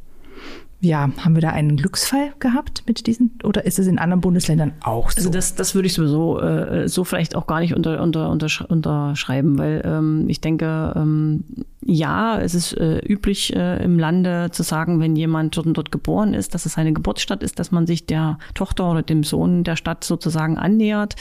ja, 0.82 1.10
haben 1.18 1.36
wir 1.36 1.42
da 1.42 1.50
einen 1.50 1.76
Glücksfall 1.76 2.34
gehabt 2.40 2.84
mit 2.88 3.06
diesen 3.06 3.38
oder 3.44 3.66
ist 3.66 3.80
es 3.80 3.88
in 3.88 4.00
anderen 4.00 4.22
Bundesländern 4.22 4.72
auch 4.82 5.12
so? 5.12 5.18
Also 5.18 5.30
das, 5.30 5.56
das 5.56 5.76
würde 5.76 5.88
ich 5.88 5.94
sowieso 5.94 6.40
äh, 6.40 6.88
so 6.88 7.04
vielleicht 7.04 7.36
auch 7.36 7.48
gar 7.48 7.60
nicht 7.60 7.76
unter, 7.76 8.02
unter, 8.02 8.30
unterschreiben, 8.30 9.58
weil 9.58 9.82
ähm, 9.84 10.30
ich 10.30 10.40
denke, 10.40 10.94
ähm, 10.96 11.44
ja, 11.84 12.40
es 12.40 12.54
ist 12.54 12.74
äh, 12.74 13.00
üblich 13.00 13.54
äh, 13.56 13.84
im 13.84 14.00
Lande 14.00 14.50
zu 14.52 14.64
sagen, 14.64 15.02
wenn 15.02 15.18
jemand 15.18 15.58
dort, 15.58 15.68
dort 15.76 15.92
geboren 15.92 16.34
ist, 16.34 16.54
dass 16.54 16.66
es 16.66 16.74
seine 16.74 16.94
Geburtsstadt 16.94 17.44
ist, 17.44 17.60
dass 17.60 17.72
man 17.72 17.86
sich 17.86 18.06
der 18.06 18.38
Tochter 18.54 18.90
oder 18.90 19.02
dem 19.02 19.24
Sohn 19.24 19.66
der 19.66 19.76
Stadt 19.76 20.06
sozusagen 20.06 20.58
annähert. 20.58 21.16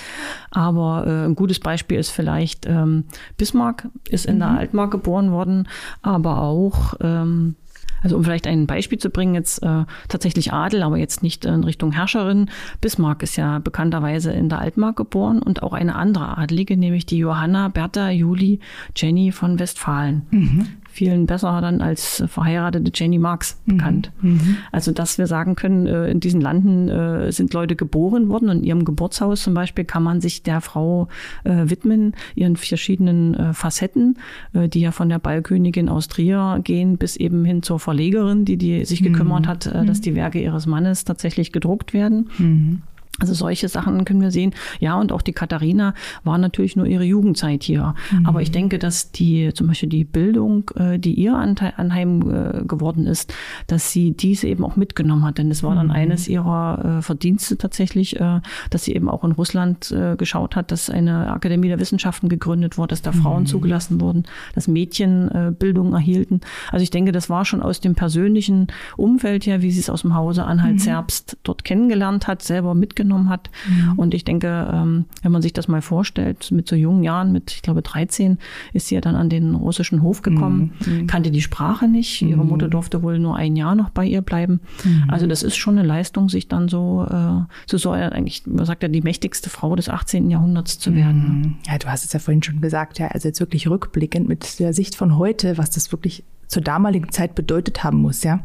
Aber 0.51 1.05
äh, 1.07 1.27
ein 1.27 1.35
gutes 1.35 1.59
Beispiel 1.59 1.99
ist 1.99 2.11
vielleicht 2.11 2.67
ähm, 2.67 3.05
Bismarck 3.37 3.89
ist 4.09 4.27
in 4.27 4.37
mhm. 4.37 4.41
der 4.41 4.51
Altmark 4.51 4.93
geboren 4.93 5.33
worden, 5.33 5.69
aber 6.03 6.43
auch 6.43 6.95
ähm, 7.01 7.57
also 8.03 8.17
um 8.17 8.25
vielleicht 8.25 8.47
ein 8.47 8.67
Beispiel 8.67 8.99
zu 8.99 9.11
bringen, 9.11 9.35
jetzt 9.35 9.63
äh, 9.63 9.85
tatsächlich 10.09 10.53
Adel, 10.53 10.83
aber 10.83 10.97
jetzt 10.99 11.23
nicht 11.23 11.45
in 11.45 11.65
Richtung 11.65 11.93
Herrscherin. 11.93 12.51
Bismarck 12.81 13.23
ist 13.23 13.37
ja 13.37 13.59
bekannterweise 13.59 14.33
in 14.33 14.49
der 14.49 14.61
Altmark 14.61 14.97
geboren 14.97 15.43
und 15.43 15.63
auch 15.63 15.73
eine 15.73 15.95
andere 15.95 16.39
Adlige, 16.39 16.77
nämlich 16.77 17.07
die 17.07 17.19
Johanna 17.19 17.69
Bertha 17.69 18.11
Julie 18.11 18.59
Jenny 18.97 19.33
von 19.33 19.59
Westfalen. 19.59 20.27
Mhm 20.31 20.69
vielen 20.99 21.27
besser 21.27 21.61
dann 21.61 21.81
als 21.81 22.25
verheiratete 22.27 22.91
Jenny 22.93 23.19
Marx 23.19 23.61
mhm. 23.65 23.77
bekannt. 23.77 24.13
Mhm. 24.21 24.57
Also, 24.73 24.91
dass 24.91 25.17
wir 25.17 25.29
sagen 25.29 25.55
können, 25.55 25.87
äh, 25.87 26.11
in 26.11 26.19
diesen 26.19 26.41
Landen 26.41 26.89
äh, 26.89 27.31
sind 27.31 27.55
Leute 27.55 27.77
geboren 27.77 28.29
worden 28.29 28.49
und 28.49 28.59
in 28.59 28.65
ihrem 28.65 28.85
Geburtshaus 28.85 29.43
zum 29.43 29.55
Beispiel 29.55 29.85
kann 29.85 30.03
man 30.03 30.21
sich 30.21 30.43
der 30.43 30.61
Frau 30.61 31.07
äh, 31.45 31.71
widmen, 31.71 32.15
ihren 32.35 32.57
verschiedenen 32.57 33.55
Facetten, 33.55 34.19
die 34.53 34.81
ja 34.81 34.91
von 34.91 35.09
der 35.09 35.19
Ballkönigin 35.19 35.89
aus 35.89 36.09
Trier 36.09 36.61
gehen 36.63 36.97
bis 36.97 37.17
eben 37.17 37.45
hin 37.45 37.63
zur 37.63 37.79
Verlegerin, 37.79 38.45
die, 38.45 38.57
die 38.57 38.85
sich 38.85 39.03
gekümmert 39.03 39.43
mhm. 39.43 39.49
hat, 39.49 39.67
dass 39.67 39.99
mhm. 39.99 40.03
die 40.03 40.15
Werke 40.15 40.41
ihres 40.41 40.67
Mannes 40.67 41.05
tatsächlich 41.05 41.53
gedruckt 41.53 41.93
werden. 41.93 42.31
Mhm. 42.39 42.83
Also 43.21 43.35
solche 43.35 43.69
Sachen 43.69 44.05
können 44.05 44.21
wir 44.21 44.31
sehen. 44.31 44.55
Ja, 44.79 44.95
und 44.95 45.11
auch 45.11 45.23
die 45.23 45.33
Katharina 45.33 45.95
war 46.23 46.39
natürlich 46.39 46.77
nur 46.77 46.87
ihre 46.87 47.03
Jugendzeit 47.03 47.65
hier. 47.65 47.95
Mhm. 48.13 48.27
Aber 48.27 48.43
ich 48.43 48.53
denke, 48.53 48.79
dass 48.79 49.11
die 49.11 49.53
zum 49.55 49.67
Beispiel 49.67 49.89
die 49.89 50.05
Bildung, 50.05 50.71
äh, 50.77 50.99
die 50.99 51.15
ihr 51.15 51.35
anheim 51.35 52.23
äh, 52.31 52.65
geworden 52.65 53.07
ist, 53.07 53.35
dass 53.67 53.91
sie 53.91 54.13
diese 54.13 54.47
eben 54.47 54.65
auch 54.65 54.77
mitgenommen 54.77 55.25
hat. 55.25 55.39
Denn 55.39 55.51
es 55.51 55.65
war 55.65 55.75
dann 55.75 55.87
mhm. 55.87 55.93
eines 55.93 56.29
ihrer 56.29 56.99
äh, 56.99 57.03
Verdienste 57.03 57.59
tatsächlich, 57.59 58.19
dass 58.71 58.85
sie 58.85 58.95
eben 58.95 59.09
auch 59.09 59.25
in 59.25 59.33
Russland 59.33 59.95
geschaut 60.17 60.57
hat, 60.57 60.71
dass 60.71 60.91
eine 60.91 61.33
Akademie 61.33 61.69
der 61.69 61.79
Wissenschaften 61.79 62.29
gegründet 62.29 62.79
wurde, 62.79 62.89
dass 62.89 63.03
da 63.03 63.13
Frauen 63.13 63.43
mhm. 63.43 63.47
zugelassen 63.47 64.01
wurden, 64.01 64.25
dass 64.55 64.69
Mädchen 64.69 65.57
Bildung 65.59 65.93
erhielten. 65.93 66.41
Also 66.71 66.83
ich 66.83 66.91
denke, 66.91 67.13
das 67.13 67.31
war 67.31 67.45
schon 67.45 67.63
aus 67.63 67.81
dem 67.81 67.95
persönlichen 67.95 68.69
Umfeld 68.97 69.47
her, 69.47 69.63
wie 69.63 69.71
sie 69.71 69.81
es 69.81 69.91
aus 69.91 70.03
dem 70.03 70.15
Hause 70.15 70.45
Anhalt-Zerbst 70.45 71.35
mhm. 71.35 71.39
dort 71.45 71.65
kennengelernt 71.65 72.27
hat, 72.27 72.43
selber 72.43 72.75
mitgenommen 72.75 73.08
mitgenommen 73.09 73.29
hat. 73.29 73.51
Mhm. 73.69 73.99
Und 73.99 74.15
ich 74.15 74.25
denke, 74.25 74.71
ähm, 74.73 75.07
wenn 75.23 75.33
man 75.33 75.43
sich 75.43 75.53
das 75.53 75.69
mal 75.69 75.83
vorstellt, 75.83 76.51
mit 76.53 76.69
so 76.69 76.77
jungen 76.77 77.03
Jahren, 77.03 77.33
mit, 77.33 77.53
ich 77.53 77.63
glaube, 77.63 77.83
13, 77.83 78.39
ist 78.73 78.89
sie 78.89 78.95
ja 78.95 79.01
dann 79.01 79.17
an 79.17 79.29
den 79.29 79.55
russischen 79.55 80.03
Hof 80.03 80.23
gekommen, 80.23 80.73
mhm. 80.85 80.93
mhm. 80.93 81.07
kannte 81.07 81.31
die 81.31 81.43
Sprache 81.43 81.89
nicht. 81.89 82.23
Ihre 82.23 82.43
mhm. 82.43 82.51
Mutter 82.51 82.69
durfte 82.69 83.03
wohl 83.03 83.19
nur 83.19 83.37
ein 83.37 83.57
Jahr 83.57 83.75
noch 83.75 83.91
bei 83.91 84.05
ihr 84.05 84.23
bleiben. 84.23 84.61
Mhm. 84.85 85.05
Also 85.09 85.27
das 85.27 85.43
ist 85.43 85.57
schon 85.57 85.79
eine 85.79 85.87
Leistung, 85.87 86.29
sich 86.29 86.49
dann 86.49 86.69
so, 86.69 87.07
äh, 87.09 87.43
so 87.67 87.79
so 87.79 87.91
eigentlich, 87.91 88.47
man 88.47 88.67
sagt 88.67 88.83
ja, 88.83 88.89
die 88.89 89.03
mächtigste 89.03 89.51
Frau 89.51 89.75
des 89.75 89.89
18. 89.89 90.31
Jahrhunderts 90.31 90.79
zu 90.79 90.95
werden. 90.95 91.59
Ja, 91.67 91.79
du 91.79 91.89
hast 91.89 92.05
es 92.05 92.13
ja 92.13 92.21
vorhin 92.21 92.43
schon 92.43 92.61
gesagt, 92.61 92.99
ja, 92.99 93.09
also 93.09 93.29
jetzt 93.29 93.41
wirklich 93.41 93.69
rückblickend 93.69 94.29
mit 94.29 94.59
der 94.59 94.73
Sicht 94.73 94.95
von 94.95 95.17
heute, 95.17 95.59
was 95.59 95.71
das 95.71 95.93
wirklich 95.93 96.25
zur 96.49 96.63
damaligen 96.63 97.13
Zeit 97.13 97.35
bedeutet 97.35 97.85
haben 97.85 97.99
muss, 97.99 98.25
ja. 98.25 98.41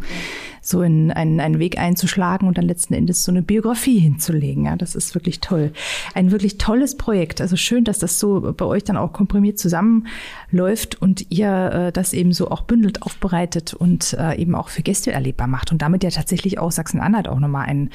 So 0.62 0.82
in 0.82 1.12
einen, 1.12 1.42
einen 1.42 1.60
Weg 1.60 1.78
einzuschlagen 1.78 2.48
und 2.48 2.58
dann 2.58 2.66
letzten 2.66 2.94
Endes 2.94 3.24
so 3.24 3.32
eine 3.32 3.42
Biografie 3.42 4.00
hinzulegen. 4.00 4.66
Ja, 4.66 4.78
das 4.78 4.96
ist 4.96 5.14
wirklich 5.14 5.42
toll. 5.42 5.74
Ein 6.14 6.32
wirklich 6.32 6.58
tolles 6.58 6.96
Projekt. 6.96 7.42
Also 7.42 7.58
schön, 7.58 7.84
dass 7.84 8.00
das 8.00 8.18
so 8.18 8.54
bei 8.56 8.64
euch 8.64 8.86
dann 8.86 8.96
auch 8.96 9.12
komprimiert 9.12 9.60
zusammenläuft 9.60 11.02
und 11.02 11.26
ihr 11.32 11.72
äh, 11.72 11.92
das 11.92 12.14
eben 12.14 12.32
so 12.32 12.50
auch 12.50 12.62
bündelt 12.62 13.02
aufbereitet 13.02 13.74
und 13.74 14.14
äh, 14.14 14.36
eben 14.36 14.56
auch 14.56 14.70
für 14.70 14.84
Gäste 14.84 15.12
erlebbar 15.12 15.48
macht 15.48 15.72
und 15.72 15.82
damit 15.82 16.04
ja 16.04 16.12
tatsächlich 16.12 16.60
auch 16.60 16.72
Sachsen-Anhalt 16.72 17.28
auch 17.28 17.40
nochmal 17.40 17.68
ein 17.68 17.90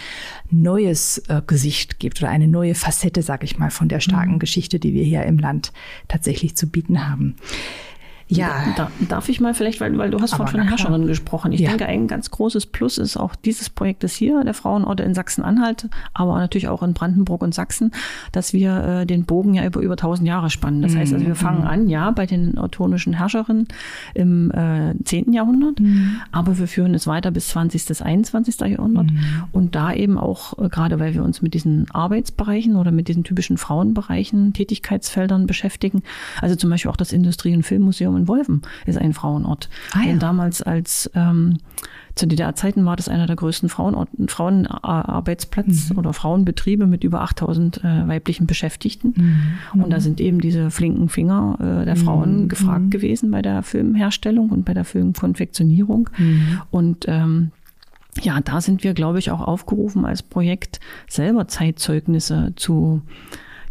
neues 0.50 1.18
äh, 1.28 1.40
Gesicht 1.46 1.98
gibt 1.98 2.20
oder 2.20 2.30
eine 2.30 2.48
neue 2.48 2.74
Facette, 2.74 3.22
sag 3.22 3.44
ich 3.44 3.58
mal, 3.58 3.70
von 3.70 3.88
der 3.88 4.00
starken 4.00 4.34
mhm. 4.34 4.38
Geschichte, 4.40 4.78
die 4.78 4.92
wir 4.92 5.04
hier 5.04 5.22
im 5.24 5.38
Land 5.38 5.72
tatsächlich 6.06 6.54
zu 6.54 6.66
bieten 6.66 7.08
haben. 7.08 7.36
Ja. 8.28 8.74
Da, 8.76 8.90
darf 9.08 9.28
ich 9.28 9.40
mal 9.40 9.54
vielleicht, 9.54 9.80
weil, 9.80 9.96
weil 9.96 10.10
du 10.10 10.20
hast 10.20 10.34
vorhin 10.34 10.48
von 10.50 10.60
der 10.60 10.68
Herrscherin 10.68 11.06
gesprochen. 11.06 11.52
Ich 11.52 11.60
ja. 11.60 11.70
denke, 11.70 11.86
ein 11.86 12.08
ganz 12.08 12.30
großes 12.30 12.66
Plus 12.66 12.98
ist 12.98 13.16
auch 13.16 13.34
dieses 13.34 13.70
Projektes 13.70 14.14
hier, 14.14 14.44
der 14.44 14.54
Frauenorte 14.54 15.02
in 15.02 15.14
Sachsen-Anhalt, 15.14 15.88
aber 16.12 16.38
natürlich 16.38 16.68
auch 16.68 16.82
in 16.82 16.92
Brandenburg 16.92 17.42
und 17.42 17.54
Sachsen, 17.54 17.92
dass 18.32 18.52
wir 18.52 18.84
äh, 18.84 19.06
den 19.06 19.24
Bogen 19.24 19.54
ja 19.54 19.64
über 19.64 19.80
über 19.80 19.96
tausend 19.96 20.28
Jahre 20.28 20.50
spannen. 20.50 20.82
Das 20.82 20.92
mhm. 20.92 20.98
heißt 20.98 21.14
also, 21.14 21.26
wir 21.26 21.34
fangen 21.34 21.62
mhm. 21.62 21.66
an, 21.66 21.88
ja, 21.88 22.10
bei 22.10 22.26
den 22.26 22.58
ottonischen 22.58 23.14
Herrscherinnen 23.14 23.66
im 24.14 24.50
äh, 24.50 24.94
10. 25.02 25.32
Jahrhundert, 25.32 25.80
mhm. 25.80 26.18
aber 26.30 26.58
wir 26.58 26.68
führen 26.68 26.94
es 26.94 27.06
weiter 27.06 27.30
bis 27.30 27.48
20. 27.48 27.86
bis 27.86 28.02
21. 28.02 28.60
Jahrhundert 28.60 29.10
mhm. 29.10 29.44
und 29.52 29.74
da 29.74 29.92
eben 29.92 30.18
auch, 30.18 30.58
äh, 30.58 30.68
gerade 30.68 31.00
weil 31.00 31.14
wir 31.14 31.24
uns 31.24 31.40
mit 31.40 31.54
diesen 31.54 31.90
Arbeitsbereichen 31.90 32.76
oder 32.76 32.90
mit 32.90 33.08
diesen 33.08 33.24
typischen 33.24 33.56
Frauenbereichen, 33.56 34.52
Tätigkeitsfeldern 34.52 35.46
beschäftigen, 35.46 36.02
also 36.42 36.56
zum 36.56 36.68
Beispiel 36.68 36.90
auch 36.90 36.96
das 36.96 37.12
Industrie- 37.12 37.54
und 37.54 37.62
Filmmuseum 37.62 38.17
in 38.18 38.28
Wolfen 38.28 38.62
ist 38.86 38.98
ein 38.98 39.14
Frauenort. 39.14 39.68
Ah, 39.92 40.02
ja. 40.04 40.12
Und 40.12 40.22
damals 40.22 40.62
als 40.62 41.10
ähm, 41.14 41.58
zu 42.18 42.26
DDR-Zeiten 42.26 42.84
war 42.84 42.96
das 42.96 43.08
einer 43.08 43.26
der 43.26 43.36
größten 43.36 43.68
Frauenorten, 43.68 44.28
Frauenarbeitsplätze 44.28 45.92
mhm. 45.92 45.98
oder 45.98 46.12
Frauenbetriebe 46.12 46.86
mit 46.86 47.04
über 47.04 47.22
8000 47.22 47.84
äh, 47.84 48.08
weiblichen 48.08 48.46
Beschäftigten. 48.46 49.14
Mhm. 49.72 49.82
Und 49.82 49.90
da 49.90 50.00
sind 50.00 50.20
eben 50.20 50.40
diese 50.40 50.70
flinken 50.70 51.08
Finger 51.08 51.56
äh, 51.60 51.84
der 51.84 51.96
Frauen 51.96 52.42
mhm. 52.42 52.48
gefragt 52.48 52.86
mhm. 52.86 52.90
gewesen 52.90 53.30
bei 53.30 53.40
der 53.40 53.62
Filmherstellung 53.62 54.50
und 54.50 54.64
bei 54.64 54.74
der 54.74 54.84
Filmkonfektionierung. 54.84 56.10
Mhm. 56.18 56.60
Und 56.70 57.04
ähm, 57.06 57.52
ja, 58.20 58.40
da 58.40 58.60
sind 58.60 58.82
wir, 58.82 58.94
glaube 58.94 59.20
ich, 59.20 59.30
auch 59.30 59.40
aufgerufen 59.40 60.04
als 60.04 60.22
Projekt 60.22 60.80
selber 61.08 61.46
Zeitzeugnisse 61.46 62.52
zu 62.56 63.02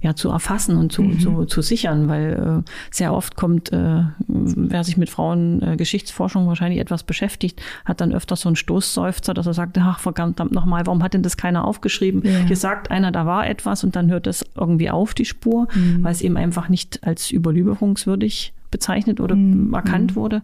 ja, 0.02 0.16
zu 0.16 0.30
erfassen 0.30 0.78
und 0.78 0.92
zu, 0.92 1.04
mhm. 1.04 1.20
zu, 1.20 1.46
zu 1.46 1.62
sichern, 1.62 2.08
weil 2.08 2.64
äh, 2.66 2.72
sehr 2.92 3.14
oft 3.14 3.36
kommt, 3.36 3.72
äh, 3.72 4.04
wer 4.28 4.84
sich 4.84 4.98
mit 4.98 5.10
Frauengeschichtsforschung 5.10 6.46
äh, 6.46 6.48
wahrscheinlich 6.48 6.80
etwas 6.80 7.04
beschäftigt, 7.04 7.62
hat 7.86 8.02
dann 8.02 8.14
öfters 8.14 8.42
so 8.42 8.50
einen 8.50 8.56
Stoßseufzer, 8.56 9.34
dass 9.34 9.48
er 9.48 9.54
sagt, 9.54 9.78
ach 9.78 10.00
verdammt 10.00 10.52
nochmal, 10.52 10.86
warum 10.86 11.04
hat 11.04 11.14
denn 11.14 11.24
das 11.24 11.38
keiner 11.38 11.66
aufgeschrieben? 11.66 12.22
Ja. 12.24 12.40
Hier 12.46 12.58
sagt 12.58 12.92
einer, 12.92 13.12
da 13.12 13.26
war 13.26 13.48
etwas 13.48 13.84
und 13.84 13.96
dann 13.96 14.10
hört 14.10 14.28
es 14.28 14.46
irgendwie 14.56 14.90
auf 14.90 15.14
die 15.14 15.26
Spur, 15.26 15.68
mhm. 15.74 16.04
weil 16.04 16.12
es 16.12 16.22
eben 16.22 16.38
einfach 16.38 16.70
nicht 16.70 17.04
als 17.04 17.32
überlieferungswürdig 17.32 18.54
bezeichnet 18.78 19.20
oder 19.20 19.36
mhm. 19.36 19.74
erkannt 19.74 20.16
wurde. 20.16 20.44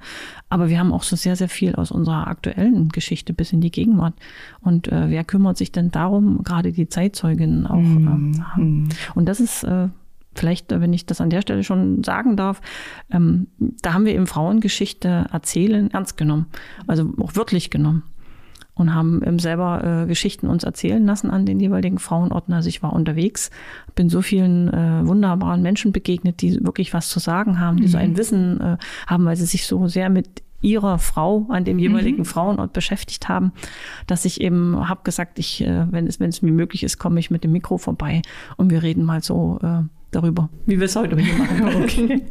Aber 0.50 0.70
wir 0.70 0.80
haben 0.80 0.92
auch 0.92 1.04
so 1.04 1.16
sehr, 1.16 1.36
sehr 1.36 1.50
viel 1.50 1.76
aus 1.76 1.92
unserer 1.92 2.28
aktuellen 2.28 2.90
Geschichte 2.90 3.32
bis 3.32 3.54
in 3.54 3.62
die 3.62 3.70
Gegenwart. 3.70 4.16
Und 4.62 4.88
äh, 4.88 5.10
wer 5.10 5.24
kümmert 5.24 5.58
sich 5.58 5.72
denn 5.72 5.92
darum, 5.92 6.44
gerade 6.44 6.72
die 6.72 6.90
Zeitzeuginnen 6.90 7.68
auch 7.68 7.78
mhm. 7.78 8.44
ähm, 8.58 8.90
Und 9.14 9.28
das 9.28 9.40
ist 9.40 9.64
äh, 9.64 9.90
vielleicht, 10.34 10.72
äh, 10.72 10.82
wenn 10.82 10.94
ich 10.94 11.06
das 11.06 11.22
an 11.22 11.30
der 11.30 11.42
Stelle 11.42 11.64
schon 11.64 12.04
sagen 12.04 12.36
darf, 12.36 12.60
ähm, 13.12 13.48
da 13.60 13.94
haben 13.94 14.06
wir 14.06 14.16
eben 14.16 14.26
Frauengeschichte 14.26 15.28
erzählen 15.32 15.92
ernst 15.92 16.18
genommen, 16.18 16.48
also 16.88 17.14
auch 17.20 17.36
wörtlich 17.36 17.70
genommen 17.70 18.02
und 18.76 18.96
haben 18.96 19.22
ähm, 19.26 19.40
selber 19.40 20.04
äh, 20.04 20.08
Geschichten 20.08 20.48
uns 20.48 20.64
erzählen 20.64 21.06
lassen 21.06 21.30
an 21.30 21.46
den 21.46 21.60
jeweiligen 21.60 22.00
Frauenorten. 22.00 22.54
Also 22.54 22.70
ich 22.70 22.82
war 22.82 22.94
unterwegs, 22.94 23.52
bin 23.96 24.10
so 24.10 24.22
vielen 24.22 24.70
äh, 24.74 25.06
wunderbaren 25.06 25.62
Menschen 25.62 25.92
begegnet, 25.92 26.42
die 26.42 26.64
wirklich 26.64 26.94
was 26.94 27.10
zu 27.10 27.20
sagen 27.20 27.60
haben, 27.60 27.78
die 27.78 27.84
mhm. 27.84 27.88
so 27.88 27.98
ein. 27.98 28.18
Wissen 28.18 28.62
äh, 28.62 28.78
haben, 29.08 29.26
weil 29.26 29.36
sie 29.36 29.46
sich 29.46 29.66
so 29.66 29.88
sehr 29.88 30.10
mit 30.10 30.44
ihrer 30.62 30.98
Frau 30.98 31.46
an 31.50 31.66
dem 31.66 31.78
jeweiligen 31.78 32.20
mhm. 32.20 32.26
Frauenort 32.26 32.74
beschäftigt 32.74 33.28
haben, 33.28 33.52
dass 34.08 34.26
ich 34.26 34.42
eben 34.42 34.88
habe 34.88 35.02
gesagt, 35.04 35.38
ich, 35.38 35.62
äh, 35.62 35.92
wenn 35.92 36.08
es 36.08 36.20
wenn 36.20 36.30
es 36.30 36.42
mir 36.42 36.52
möglich 36.52 36.84
ist, 36.84 36.98
komme 36.98 37.20
ich 37.20 37.30
mit 37.30 37.44
dem 37.44 37.52
Mikro 37.52 37.78
vorbei 37.78 38.22
und 38.56 38.72
wir 38.72 38.82
reden 38.82 39.04
mal 39.04 39.22
so 39.22 39.60
äh, 39.62 39.82
darüber, 40.12 40.50
wie 40.66 40.80
wir 40.80 40.86
es 40.86 40.96
heute 40.96 41.16
machen. 41.16 41.64
okay. 41.84 42.22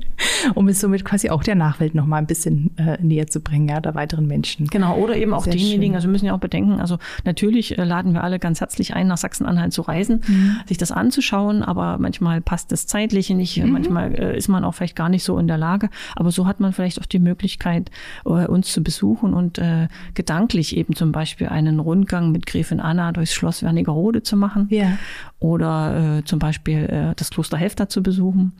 Um 0.54 0.68
es 0.68 0.80
somit 0.80 1.04
quasi 1.04 1.30
auch 1.30 1.42
der 1.42 1.54
Nachwelt 1.54 1.94
noch 1.94 2.06
mal 2.06 2.18
ein 2.18 2.26
bisschen 2.26 2.76
äh, 2.78 2.98
näher 3.02 3.26
zu 3.26 3.40
bringen, 3.40 3.68
ja, 3.68 3.80
der 3.80 3.94
weiteren 3.94 4.26
Menschen. 4.26 4.66
Genau, 4.66 4.96
oder 4.96 5.16
eben 5.16 5.34
auch 5.34 5.44
Sehr 5.44 5.52
denjenigen, 5.52 5.86
schön. 5.86 5.94
also 5.94 6.08
wir 6.08 6.12
müssen 6.12 6.26
ja 6.26 6.34
auch 6.34 6.40
bedenken, 6.40 6.80
also 6.80 6.98
natürlich 7.24 7.78
äh, 7.78 7.84
laden 7.84 8.12
wir 8.14 8.24
alle 8.24 8.38
ganz 8.38 8.60
herzlich 8.60 8.94
ein, 8.94 9.06
nach 9.06 9.16
Sachsen-Anhalt 9.16 9.72
zu 9.72 9.82
reisen, 9.82 10.22
mhm. 10.26 10.56
sich 10.66 10.78
das 10.78 10.92
anzuschauen, 10.92 11.62
aber 11.62 11.98
manchmal 11.98 12.40
passt 12.40 12.72
das 12.72 12.86
Zeitliche 12.86 13.34
nicht, 13.34 13.56
mhm. 13.58 13.72
manchmal 13.72 14.14
äh, 14.14 14.36
ist 14.36 14.48
man 14.48 14.64
auch 14.64 14.72
vielleicht 14.72 14.96
gar 14.96 15.08
nicht 15.08 15.24
so 15.24 15.38
in 15.38 15.46
der 15.46 15.58
Lage, 15.58 15.88
aber 16.16 16.30
so 16.30 16.46
hat 16.46 16.60
man 16.60 16.72
vielleicht 16.72 17.00
auch 17.00 17.06
die 17.06 17.18
Möglichkeit, 17.18 17.90
äh, 18.24 18.46
uns 18.46 18.72
zu 18.72 18.82
besuchen 18.82 19.34
und 19.34 19.58
äh, 19.58 19.88
gedanklich 20.14 20.76
eben 20.76 20.94
zum 20.94 21.12
Beispiel 21.12 21.48
einen 21.48 21.80
Rundgang 21.80 22.32
mit 22.32 22.46
Gräfin 22.46 22.80
Anna 22.80 23.12
durchs 23.12 23.32
Schloss 23.32 23.62
Wernigerode 23.62 24.22
zu 24.22 24.36
machen. 24.36 24.66
Ja. 24.70 24.98
Oder 25.38 26.18
äh, 26.18 26.24
zum 26.24 26.38
Beispiel 26.38 26.84
äh, 26.84 27.14
das 27.16 27.30
Kloster 27.30 27.56
Helfter 27.56 27.88
zu 27.88 28.02
besuchen, 28.02 28.52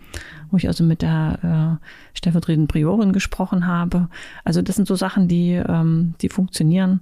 wo 0.52 0.56
ich 0.56 0.68
also 0.68 0.84
mit 0.84 1.02
der 1.02 1.80
äh, 1.82 2.16
stellvertretenden 2.16 2.68
Priorin 2.68 3.12
gesprochen 3.12 3.66
habe. 3.66 4.08
Also 4.44 4.62
das 4.62 4.76
sind 4.76 4.86
so 4.86 4.94
Sachen, 4.94 5.26
die, 5.26 5.54
ähm, 5.54 6.14
die 6.20 6.28
funktionieren 6.28 7.00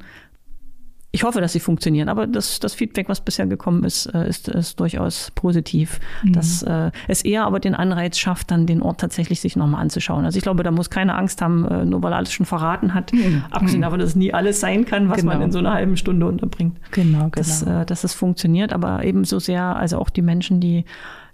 ich 1.13 1.25
hoffe, 1.25 1.41
dass 1.41 1.53
sie 1.53 1.61
funktionieren, 1.61 2.09
aber 2.09 2.29
das, 2.29 2.61
das 2.61 2.75
Feedback, 2.75 3.09
was 3.09 3.21
bisher 3.21 3.47
gekommen 3.47 3.83
ist, 3.83 4.07
äh, 4.07 4.29
ist, 4.29 4.49
ist 4.49 4.79
durchaus 4.79 5.33
positiv. 5.35 5.99
Mhm. 6.23 6.33
Dass 6.33 6.63
äh, 6.63 6.93
es 7.09 7.23
eher 7.23 7.45
aber 7.45 7.59
den 7.59 7.75
Anreiz 7.75 8.17
schafft, 8.17 8.53
dann 8.53 8.67
den 8.67 8.81
Ort 8.81 9.01
tatsächlich 9.01 9.41
sich 9.41 9.57
nochmal 9.57 9.83
anzuschauen. 9.83 10.25
Also 10.25 10.37
ich 10.37 10.43
glaube, 10.43 10.63
da 10.63 10.71
muss 10.71 10.89
keine 10.89 11.17
Angst 11.17 11.43
haben, 11.43 11.67
äh, 11.67 11.85
nur 11.85 12.03
weil 12.03 12.13
er 12.13 12.19
alles 12.19 12.33
schon 12.33 12.47
verraten 12.47 12.95
hat. 12.95 13.13
Mhm. 13.13 13.43
Abgesehen 13.51 13.83
davon, 13.83 13.99
dass 13.99 14.11
es 14.11 14.17
nie 14.17 14.33
alles 14.33 14.61
sein 14.61 14.85
kann, 14.85 15.09
was 15.09 15.19
genau. 15.19 15.33
man 15.33 15.43
in 15.43 15.53
so 15.53 15.59
einer 15.59 15.73
halben 15.73 15.97
Stunde 15.97 16.27
unterbringt. 16.27 16.79
Genau, 16.93 17.19
genau. 17.19 17.31
Dass, 17.31 17.63
äh, 17.63 17.85
dass 17.87 18.05
es 18.05 18.15
funktioniert, 18.15 18.73
aber 18.73 19.03
ebenso 19.03 19.41
sehr, 19.41 19.65
also 19.77 19.99
auch 19.99 20.11
die 20.11 20.23
Menschen, 20.23 20.61
die 20.61 20.85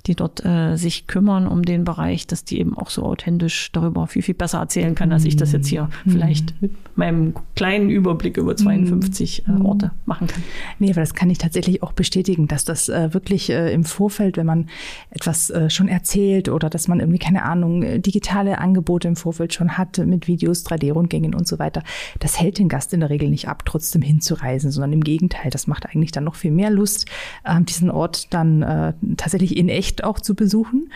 die 0.07 0.15
dort 0.15 0.45
äh, 0.45 0.77
sich 0.77 1.07
kümmern 1.07 1.47
um 1.47 1.63
den 1.63 1.85
Bereich, 1.85 2.27
dass 2.27 2.45
die 2.45 2.61
eben 2.61 2.77
auch 2.77 2.91
so 2.91 3.03
authentisch 3.03 3.71
darüber 3.73 4.07
viel, 4.07 4.23
viel 4.23 4.35
besser 4.35 4.59
erzählen 4.59 4.95
kann, 4.95 5.13
als 5.13 5.25
ich 5.25 5.37
das 5.37 5.53
jetzt 5.53 5.67
hier 5.67 5.89
mhm. 6.05 6.11
vielleicht 6.11 6.63
mit 6.63 6.73
meinem 6.97 7.35
kleinen 7.55 7.91
Überblick 7.91 8.37
über 8.37 8.57
52 8.57 9.45
mhm. 9.47 9.57
äh, 9.57 9.65
Orte 9.65 9.91
machen 10.05 10.27
kann. 10.27 10.43
Nee, 10.79 10.91
aber 10.91 11.01
das 11.01 11.15
kann 11.15 11.31
ich 11.31 11.39
tatsächlich 11.39 11.83
auch 11.83 11.93
bestätigen, 11.93 12.47
dass 12.47 12.65
das 12.65 12.89
äh, 12.89 13.13
wirklich 13.13 13.51
äh, 13.51 13.73
im 13.73 13.85
Vorfeld, 13.85 14.37
wenn 14.37 14.47
man 14.47 14.69
etwas 15.11 15.51
äh, 15.51 15.71
schon 15.71 15.89
erzählt 15.89 16.49
oder 16.49 16.71
dass 16.71 16.89
man 16.89 17.01
irgendwie, 17.01 17.19
keine 17.19 17.45
Ahnung, 17.45 18.03
digitale 18.03 18.59
Angebote 18.59 19.09
im 19.09 19.17
Vorfeld 19.17 19.55
schon 19.55 19.77
hat 19.77 19.99
mit 19.99 20.29
Videos, 20.29 20.65
3D-Rundgängen 20.67 21.35
und 21.35 21.47
so 21.47 21.59
weiter, 21.59 21.83
das 22.21 22.41
hält 22.41 22.59
den 22.59 22.69
Gast 22.69 22.93
in 22.93 23.01
der 23.01 23.11
Regel 23.11 23.29
nicht 23.29 23.49
ab, 23.49 23.65
trotzdem 23.65 24.03
hinzureisen, 24.03 24.71
sondern 24.71 24.93
im 24.93 25.05
Gegenteil, 25.05 25.51
das 25.51 25.67
macht 25.67 25.87
eigentlich 25.87 26.13
dann 26.13 26.25
noch 26.25 26.35
viel 26.35 26.53
mehr 26.53 26.71
Lust, 26.71 27.07
äh, 27.45 27.61
diesen 27.63 27.91
Ort 27.91 28.33
dann 28.33 28.63
äh, 28.63 28.93
tatsächlich 29.17 29.57
in 29.57 29.69
echt 29.69 29.96
Projekt 29.97 30.05
auch 30.05 30.21
zu 30.21 30.35
besuchen. 30.35 30.91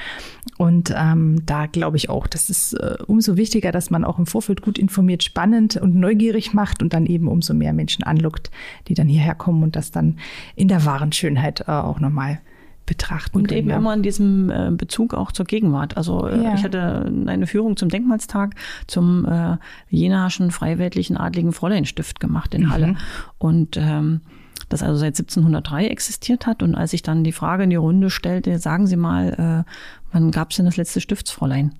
Und 0.59 0.93
ähm, 0.97 1.43
da 1.47 1.67
glaube 1.67 1.97
ich 1.97 2.09
auch, 2.11 2.27
das 2.27 2.51
ist 2.51 2.75
äh, 2.75 2.97
umso 3.07 3.37
wichtiger, 3.37 3.73
dass 3.73 3.91
man 3.91 4.05
auch 4.05 4.19
im 4.19 4.27
Vorfeld 4.27 4.63
gut 4.63 4.79
informiert, 4.79 5.23
spannend 5.23 5.77
und 5.77 5.95
neugierig 5.95 6.53
macht 6.55 6.83
und 6.83 6.93
dann 6.93 7.07
eben 7.07 7.29
umso 7.29 7.55
mehr 7.55 7.73
Menschen 7.73 8.05
anlockt, 8.05 8.51
die 8.89 8.95
dann 8.95 9.09
hierher 9.09 9.35
kommen 9.35 9.63
und 9.63 9.77
das 9.77 9.91
dann 9.91 10.19
in 10.57 10.69
der 10.69 10.85
wahren 10.85 11.13
Schönheit 11.13 11.61
äh, 11.67 11.73
auch 11.73 12.01
nochmal 12.01 12.41
betrachten. 12.87 13.39
Und 13.39 13.53
eben 13.53 13.71
ja. 13.71 13.77
immer 13.77 13.95
in 13.95 14.03
diesem 14.03 14.51
äh, 14.51 14.71
Bezug 14.73 15.15
auch 15.15 15.31
zur 15.31 15.47
Gegenwart. 15.47 15.97
Also 15.97 16.27
äh, 16.27 16.43
ja. 16.43 16.55
ich 16.55 16.65
hatte 16.65 17.11
eine 17.27 17.47
Führung 17.47 17.77
zum 17.77 17.89
Denkmalstag 17.89 18.55
zum 18.87 19.25
äh, 19.27 19.57
Jenaschen 19.89 20.51
Freiweltlichen 20.51 21.17
Adligen 21.17 21.53
Fräuleinstift 21.53 22.19
gemacht 22.19 22.55
in 22.55 22.71
Halle. 22.71 22.89
Mhm. 22.89 22.97
Und 23.39 23.77
ähm, 23.77 24.21
das 24.69 24.83
also 24.83 24.99
seit 24.99 25.19
1703 25.19 25.87
existiert 25.87 26.47
hat. 26.47 26.63
Und 26.63 26.75
als 26.75 26.93
ich 26.93 27.03
dann 27.03 27.25
die 27.25 27.33
Frage 27.33 27.65
in 27.65 27.71
die 27.71 27.77
Runde 27.77 28.11
stellte, 28.11 28.59
sagen 28.59 28.87
Sie 28.87 28.97
mal, 28.97 29.65
äh, 29.67 29.71
wann 30.13 30.31
gab 30.31 30.51
es 30.51 30.57
denn 30.57 30.67
das 30.67 30.77
letzte 30.77 31.01
Stiftsfräulein? 31.01 31.75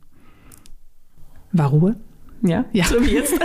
War 1.53 1.69
Ruhe? 1.69 1.97
Ja, 2.43 2.65
ja, 2.73 2.85
so 2.85 3.05
wie 3.05 3.11
jetzt. 3.11 3.35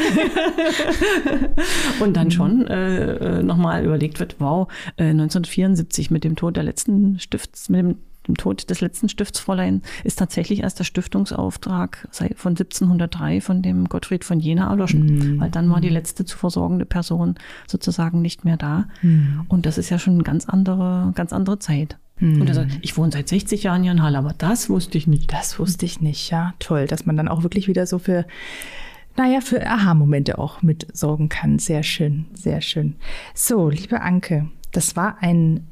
und 2.00 2.16
dann 2.16 2.32
schon 2.32 2.66
äh, 2.68 3.40
äh 3.40 3.44
nochmal 3.44 3.84
überlegt 3.84 4.20
wird, 4.20 4.38
wow, 4.40 4.70
äh, 4.96 5.10
1974 5.10 6.12
mit 6.12 6.24
dem 6.24 6.38
Tod 6.38 6.56
der 6.56 6.64
letzten 6.64 7.20
Stifts, 7.20 7.68
mit 7.68 7.80
dem 7.80 7.98
dem 8.28 8.36
Tod 8.36 8.70
des 8.70 8.82
letzten 8.82 9.10
Stiftsfräulein 9.10 9.82
ist 10.04 10.20
tatsächlich 10.20 10.62
erst 10.62 10.80
der 10.80 10.84
Stiftungsauftrag 10.84 12.08
von 12.36 12.52
1703 12.52 13.42
von 13.42 13.62
dem 13.62 13.86
Gottfried 13.90 14.24
von 14.24 14.40
Jena 14.40 14.70
erloschen, 14.70 15.36
mhm. 15.36 15.40
weil 15.40 15.50
dann 15.50 15.70
war 15.70 15.82
die 15.82 15.90
letzte 15.90 16.26
zu 16.26 16.38
versorgende 16.38 16.86
Person 16.86 17.36
sozusagen 17.68 18.22
nicht 18.22 18.46
mehr 18.46 18.58
da. 18.58 18.88
Mhm. 19.02 19.46
Und 19.48 19.66
das 19.66 19.78
ist 19.78 19.90
ja 19.90 20.00
schon 20.00 20.14
eine 20.14 20.24
ganz 20.24 20.46
andere, 20.48 21.12
ganz 21.16 21.34
andere 21.34 21.60
Zeit. 21.60 21.98
Mhm. 22.20 22.42
Und 22.42 22.48
er 22.48 22.56
sagt, 22.56 22.80
ich 22.82 22.98
wohne 22.98 23.12
seit 23.12 23.28
60 23.28 23.64
Jahren 23.64 23.84
hier 23.84 23.92
in 23.92 24.02
Halle, 24.02 24.18
aber 24.18 24.34
das 24.38 24.70
wusste 24.70 24.98
ich 24.98 25.08
nicht. 25.08 25.32
Das 25.32 25.60
wusste 25.60 25.86
ich 25.86 26.02
nicht, 26.02 26.30
ja. 26.30 26.54
Toll, 26.60 26.88
dass 26.88 27.06
man 27.06 27.18
dann 27.18 27.28
auch 27.28 27.44
wirklich 27.44 27.68
wieder 27.68 27.86
so 27.86 28.00
für 28.00 28.26
naja, 29.18 29.40
für 29.40 29.66
Aha-Momente 29.66 30.38
auch 30.38 30.62
mitsorgen 30.62 31.30
kann. 31.30 31.58
Sehr 31.58 31.84
schön, 31.84 32.26
sehr 32.34 32.60
schön. 32.60 32.96
So, 33.34 33.70
liebe 33.70 34.02
Anke, 34.02 34.50
das 34.74 34.98
war 34.98 35.18
ein 35.22 35.68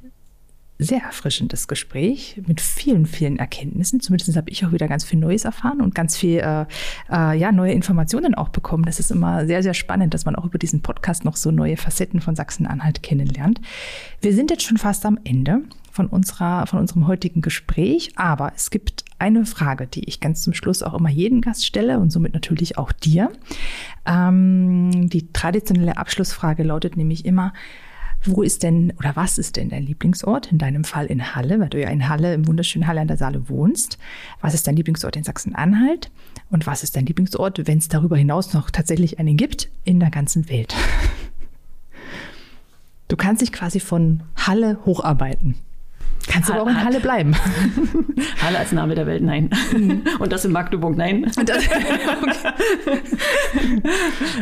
sehr 0.84 1.02
erfrischendes 1.02 1.67
Gespräch 1.67 2.41
mit 2.46 2.62
vielen, 2.62 3.06
vielen 3.06 3.38
Erkenntnissen. 3.38 4.00
Zumindest 4.00 4.36
habe 4.36 4.50
ich 4.50 4.65
auch 4.65 4.72
wieder 4.72 4.88
ganz 4.88 5.04
viel 5.04 5.19
Neues 5.19 5.46
erfahren 5.46 5.82
und 5.82 5.96
ganz 5.96 6.17
viel 6.17 6.39
äh, 6.39 6.65
äh, 7.12 7.38
ja, 7.38 7.52
neue 7.52 7.74
Informationen 7.74 8.36
auch 8.36 8.50
bekommen. 8.50 8.84
Das 8.84 9.00
ist 9.00 9.12
immer 9.12 9.46
sehr, 9.46 9.63
sehr 9.63 9.74
spannend, 9.74 10.13
dass 10.13 10.26
man 10.26 10.36
auch 10.36 10.46
über 10.46 10.58
diesen 10.58 10.82
Podcast 10.82 11.26
noch 11.26 11.36
so 11.36 11.52
neue 11.52 11.78
Facetten 11.78 12.22
von 12.22 12.36
Sachsen-Anhalt 12.36 13.04
kennenlernt. 13.04 13.62
Wir 14.22 14.34
sind 14.34 14.52
jetzt 14.52 14.63
schon 14.63 14.78
fast 14.78 15.06
am 15.06 15.19
Ende 15.24 15.62
von, 15.93 16.08
unserer, 16.08 16.65
von 16.65 16.80
unserem 16.80 17.08
heutigen 17.08 17.41
Gespräch. 17.41 18.13
Aber 18.15 18.52
es 18.56 18.72
gibt 18.72 19.06
eine 19.19 19.46
Frage, 19.46 19.86
die 19.88 20.04
ich 20.06 20.19
ganz 20.19 20.41
zum 20.41 20.54
Schluss 20.54 20.82
auch 20.82 20.96
immer 20.96 21.10
jeden 21.10 21.39
Gast 21.39 21.65
stelle 21.65 22.00
und 22.00 22.12
somit 22.12 22.34
natürlich 22.34 22.78
auch 22.78 22.91
dir. 22.91 23.32
Ähm, 24.06 25.10
die 25.10 25.32
traditionelle 25.32 25.98
Abschlussfrage 25.98 26.63
lautet 26.63 26.98
nämlich 26.98 27.26
immer, 27.26 27.54
wo 28.25 28.41
ist 28.41 28.63
denn 28.63 28.93
oder 28.97 29.15
was 29.15 29.38
ist 29.38 29.57
denn 29.57 29.69
dein 29.69 29.83
Lieblingsort? 29.83 30.51
In 30.51 30.57
deinem 30.57 30.83
Fall 30.83 31.07
in 31.07 31.36
Halle, 31.36 31.59
weil 31.59 31.69
du 31.69 31.81
ja 31.81 31.89
in 31.89 32.07
Halle, 32.09 32.33
im 32.33 32.47
wunderschönen 32.47 32.88
Halle 32.88 33.01
an 33.01 33.07
der 33.07 33.17
Saale 33.17 33.49
wohnst. 33.49 33.97
Was 34.41 34.53
ist 34.53 34.67
dein 34.67 34.75
Lieblingsort 34.75 35.15
in 35.15 35.23
Sachsen-Anhalt? 35.23 36.12
Und 36.49 36.65
was 36.67 36.83
ist 36.83 36.95
dein 36.95 37.05
Lieblingsort, 37.05 37.67
wenn 37.67 37.77
es 37.77 37.88
darüber 37.88 38.17
hinaus 38.17 38.53
noch 38.53 38.69
tatsächlich 38.69 39.19
einen 39.19 39.38
gibt, 39.38 39.69
in 39.83 39.99
der 39.99 40.09
ganzen 40.09 40.49
Welt? 40.49 40.75
Du 43.09 43.17
kannst 43.17 43.43
dich 43.43 43.51
quasi 43.51 43.79
von 43.79 44.23
Halle 44.36 44.79
hocharbeiten. 44.86 45.55
Kannst 46.27 46.49
du 46.49 46.53
aber 46.53 46.63
auch 46.63 46.67
in 46.67 46.83
Halle 46.83 46.99
bleiben. 46.99 47.36
Halle 48.41 48.59
als 48.59 48.71
Name 48.71 48.95
der 48.95 49.05
Welt, 49.05 49.21
nein. 49.23 49.49
Mhm. 49.75 50.03
Und 50.19 50.31
das 50.31 50.45
in 50.45 50.51
Magdeburg, 50.51 50.95
nein. 50.95 51.29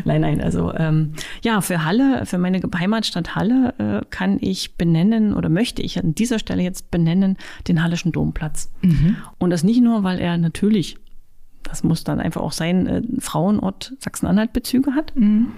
nein, 0.05 0.21
nein. 0.21 0.41
Also 0.41 0.73
ähm, 0.73 1.13
ja, 1.43 1.61
für 1.61 1.83
Halle, 1.83 2.25
für 2.25 2.37
meine 2.37 2.61
Heimatstadt 2.77 3.35
Halle 3.35 3.73
äh, 3.77 4.05
kann 4.09 4.37
ich 4.41 4.75
benennen 4.75 5.33
oder 5.33 5.49
möchte 5.49 5.81
ich 5.81 5.97
an 5.99 6.13
dieser 6.13 6.39
Stelle 6.39 6.61
jetzt 6.61 6.91
benennen 6.91 7.37
den 7.67 7.83
Hallischen 7.83 8.11
Domplatz. 8.11 8.71
Mhm. 8.81 9.17
Und 9.39 9.49
das 9.49 9.63
nicht 9.63 9.81
nur, 9.81 10.03
weil 10.03 10.19
er 10.19 10.37
natürlich 10.37 10.97
das 11.71 11.85
muss 11.85 12.03
dann 12.03 12.19
einfach 12.19 12.41
auch 12.41 12.51
sein, 12.51 12.85
äh, 12.85 13.01
Frauenort 13.19 13.93
Sachsen-Anhalt-Bezüge 13.99 14.93
hat. 14.93 15.15
Mhm. 15.15 15.53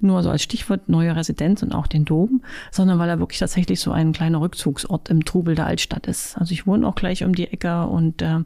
Nur 0.00 0.22
so 0.22 0.30
als 0.30 0.42
Stichwort 0.42 0.88
neue 0.88 1.14
Residenz 1.14 1.62
und 1.62 1.74
auch 1.74 1.86
den 1.86 2.06
Dom, 2.06 2.40
sondern 2.70 2.98
weil 2.98 3.10
er 3.10 3.18
wirklich 3.18 3.38
tatsächlich 3.38 3.78
so 3.80 3.92
ein 3.92 4.12
kleiner 4.12 4.40
Rückzugsort 4.40 5.10
im 5.10 5.26
Trubel 5.26 5.54
der 5.54 5.66
Altstadt 5.66 6.06
ist. 6.06 6.38
Also 6.38 6.54
ich 6.54 6.66
wohne 6.66 6.88
auch 6.88 6.94
gleich 6.94 7.22
um 7.22 7.34
die 7.34 7.48
Ecke 7.48 7.86
und 7.86 8.22
äh, 8.22 8.38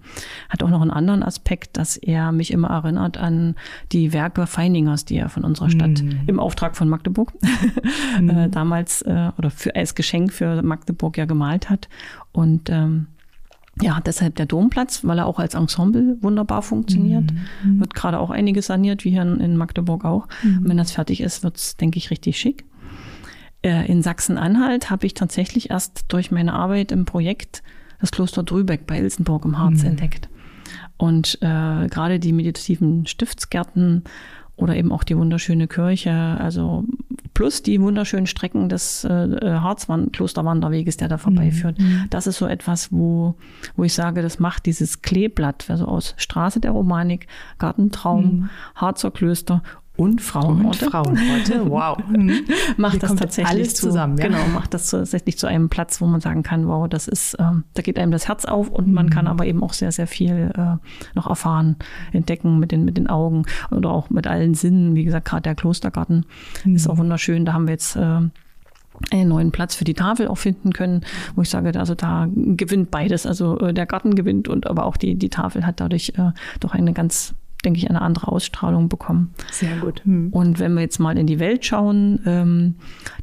hat 0.48 0.64
auch 0.64 0.68
noch 0.68 0.82
einen 0.82 0.90
anderen 0.90 1.22
Aspekt, 1.22 1.76
dass 1.76 1.96
er 1.96 2.32
mich 2.32 2.50
immer 2.50 2.70
erinnert 2.70 3.18
an 3.18 3.54
die 3.92 4.12
Werke 4.12 4.48
Feiningers, 4.48 5.04
die 5.04 5.16
er 5.16 5.28
von 5.28 5.44
unserer 5.44 5.70
Stadt 5.70 6.02
mhm. 6.02 6.22
im 6.26 6.40
Auftrag 6.40 6.76
von 6.76 6.88
Magdeburg 6.88 7.32
mhm. 8.20 8.30
äh, 8.30 8.48
damals 8.48 9.02
äh, 9.02 9.30
oder 9.38 9.50
für, 9.50 9.76
als 9.76 9.94
Geschenk 9.94 10.32
für 10.32 10.60
Magdeburg 10.62 11.16
ja 11.16 11.24
gemalt 11.24 11.70
hat. 11.70 11.88
Und 12.32 12.68
ähm, 12.68 13.06
ja, 13.80 14.00
deshalb 14.04 14.36
der 14.36 14.46
Domplatz, 14.46 15.02
weil 15.04 15.18
er 15.18 15.26
auch 15.26 15.38
als 15.38 15.54
Ensemble 15.54 16.18
wunderbar 16.20 16.62
funktioniert. 16.62 17.32
Mhm. 17.64 17.80
Wird 17.80 17.94
gerade 17.94 18.18
auch 18.18 18.30
einiges 18.30 18.66
saniert, 18.66 19.04
wie 19.04 19.10
hier 19.10 19.22
in 19.22 19.56
Magdeburg 19.56 20.04
auch. 20.04 20.28
Mhm. 20.42 20.58
Und 20.58 20.68
wenn 20.68 20.76
das 20.76 20.92
fertig 20.92 21.20
ist, 21.20 21.42
wird 21.42 21.56
es, 21.56 21.76
denke 21.76 21.96
ich, 21.96 22.10
richtig 22.10 22.38
schick. 22.38 22.64
Äh, 23.62 23.90
in 23.90 24.02
Sachsen-Anhalt 24.02 24.90
habe 24.90 25.06
ich 25.06 25.14
tatsächlich 25.14 25.70
erst 25.70 26.04
durch 26.08 26.30
meine 26.30 26.52
Arbeit 26.52 26.92
im 26.92 27.06
Projekt 27.06 27.62
das 28.00 28.10
Kloster 28.10 28.42
Drübeck 28.42 28.86
bei 28.86 28.98
Ilsenburg 28.98 29.44
im 29.44 29.58
Harz 29.58 29.82
mhm. 29.82 29.90
entdeckt. 29.90 30.28
Und 30.98 31.38
äh, 31.40 31.86
gerade 31.88 32.18
die 32.18 32.32
meditativen 32.32 33.06
Stiftsgärten 33.06 34.04
oder 34.56 34.76
eben 34.76 34.92
auch 34.92 35.04
die 35.04 35.16
wunderschöne 35.16 35.66
Kirche, 35.66 36.12
also 36.12 36.84
plus 37.42 37.60
die 37.60 37.80
wunderschönen 37.80 38.28
Strecken 38.28 38.68
des 38.68 39.02
äh, 39.02 39.08
äh 39.10 39.58
Harzklosterwanderweges, 39.58 40.96
der 40.96 41.08
da 41.08 41.18
vorbeiführt. 41.18 41.76
Mhm. 41.76 41.84
mhm. 41.84 42.06
Das 42.08 42.28
ist 42.28 42.36
so 42.38 42.46
etwas, 42.46 42.92
wo, 42.92 43.34
wo 43.74 43.82
ich 43.82 43.94
sage, 43.94 44.22
das 44.22 44.38
macht 44.38 44.64
dieses 44.66 45.02
Kleeblatt, 45.02 45.68
also 45.68 45.86
aus 45.86 46.14
Straße 46.18 46.60
der 46.60 46.70
Romanik, 46.70 47.26
Gartentraum, 47.58 48.24
mhm. 48.24 48.50
Harzer 48.76 49.10
Klöster 49.10 49.64
und 50.02 50.20
Frauenorte. 50.20 50.84
Und 50.86 50.90
Frauenorte, 50.90 51.62
wow. 51.70 51.98
Mhm. 52.08 52.44
macht 52.76 52.92
Hier 52.92 53.00
das 53.00 53.14
tatsächlich 53.14 53.48
alles 53.48 53.74
zu, 53.74 53.86
zusammen. 53.86 54.18
Ja? 54.18 54.26
Genau, 54.26 54.46
macht 54.52 54.74
das 54.74 54.90
tatsächlich 54.90 55.38
zu 55.38 55.46
einem 55.46 55.68
Platz, 55.68 56.00
wo 56.00 56.06
man 56.06 56.20
sagen 56.20 56.42
kann, 56.42 56.66
wow, 56.68 56.88
das 56.88 57.08
ist, 57.08 57.36
ähm, 57.38 57.64
da 57.74 57.82
geht 57.82 57.98
einem 57.98 58.12
das 58.12 58.28
Herz 58.28 58.44
auf 58.44 58.68
und 58.68 58.88
mhm. 58.88 58.94
man 58.94 59.10
kann 59.10 59.26
aber 59.26 59.46
eben 59.46 59.62
auch 59.62 59.72
sehr, 59.72 59.92
sehr 59.92 60.06
viel 60.06 60.50
äh, 60.56 60.76
noch 61.14 61.28
erfahren, 61.28 61.76
entdecken 62.12 62.58
mit 62.58 62.72
den, 62.72 62.84
mit 62.84 62.96
den 62.96 63.06
Augen 63.06 63.44
oder 63.70 63.90
auch 63.90 64.10
mit 64.10 64.26
allen 64.26 64.54
Sinnen. 64.54 64.94
Wie 64.94 65.04
gesagt, 65.04 65.26
gerade 65.26 65.42
der 65.42 65.54
Klostergarten 65.54 66.26
mhm. 66.64 66.74
ist 66.74 66.88
auch 66.88 66.98
wunderschön. 66.98 67.44
Da 67.44 67.52
haben 67.52 67.66
wir 67.66 67.72
jetzt 67.72 67.96
äh, 67.96 68.20
einen 69.10 69.28
neuen 69.28 69.52
Platz 69.52 69.74
für 69.74 69.84
die 69.84 69.94
Tafel 69.94 70.28
auch 70.28 70.38
finden 70.38 70.72
können, 70.72 71.02
wo 71.34 71.42
ich 71.42 71.50
sage, 71.50 71.78
also 71.78 71.94
da 71.94 72.28
gewinnt 72.34 72.90
beides. 72.90 73.26
Also 73.26 73.58
äh, 73.58 73.74
der 73.74 73.86
Garten 73.86 74.14
gewinnt 74.14 74.48
und 74.48 74.66
aber 74.66 74.84
auch 74.84 74.96
die, 74.96 75.14
die 75.14 75.30
Tafel 75.30 75.66
hat 75.66 75.80
dadurch 75.80 76.12
äh, 76.16 76.32
doch 76.60 76.74
eine 76.74 76.92
ganz 76.92 77.34
denke 77.64 77.78
ich, 77.78 77.88
eine 77.88 78.02
andere 78.02 78.28
Ausstrahlung 78.28 78.88
bekommen. 78.88 79.34
Sehr 79.50 79.76
gut. 79.76 80.02
Hm. 80.04 80.28
Und 80.30 80.58
wenn 80.58 80.74
wir 80.74 80.80
jetzt 80.80 80.98
mal 80.98 81.16
in 81.16 81.26
die 81.26 81.38
Welt 81.38 81.64
schauen, 81.64 82.20
ähm, 82.26 82.74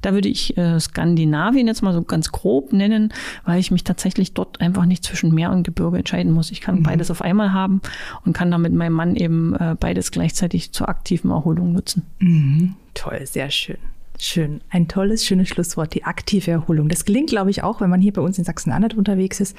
da 0.02 0.14
würde 0.14 0.30
ich 0.30 0.58
äh, 0.58 0.80
Skandinavien 0.80 1.68
jetzt 1.68 1.82
mal 1.82 1.94
so 1.94 2.02
ganz 2.04 2.32
grob 2.32 2.74
nennen, 2.74 3.14
weil 3.46 3.60
ich 3.60 3.72
mich 3.72 3.84
tatsächlich 3.84 4.34
dort 4.34 4.62
einfach 4.62 4.86
nicht 4.86 5.04
zwischen 5.04 5.34
Meer 5.34 5.52
und 5.52 5.64
Gebirge 5.64 5.98
entscheiden 5.98 6.32
muss. 6.32 6.52
Ich 6.52 6.62
kann 6.62 6.80
mhm. 6.80 6.84
beides 6.84 7.12
auf 7.12 7.22
einmal 7.22 7.54
haben 7.54 7.82
und 8.26 8.34
kann 8.34 8.52
damit 8.52 8.74
meinem 8.74 8.94
Mann 8.94 9.16
eben 9.16 9.56
äh, 9.56 9.76
beides 9.80 10.12
gleichzeitig 10.12 10.72
zur 10.72 10.90
aktiven 10.90 11.32
Erholung 11.32 11.74
nutzen. 11.74 12.04
Mhm. 12.20 12.76
Toll, 12.94 13.26
sehr 13.26 13.50
schön. 13.52 13.78
Schön. 14.22 14.60
Ein 14.70 14.90
tolles, 14.90 15.26
schönes 15.26 15.48
Schlusswort, 15.48 15.94
die 15.94 16.04
aktive 16.04 16.52
Erholung. 16.52 16.90
Das 16.90 17.06
gelingt, 17.06 17.30
glaube 17.30 17.52
ich, 17.52 17.64
auch, 17.64 17.80
wenn 17.80 17.90
man 17.90 18.02
hier 18.02 18.12
bei 18.12 18.22
uns 18.22 18.38
in 18.38 18.44
Sachsen-Anhalt 18.44 18.94
unterwegs 18.94 19.40
ist 19.40 19.56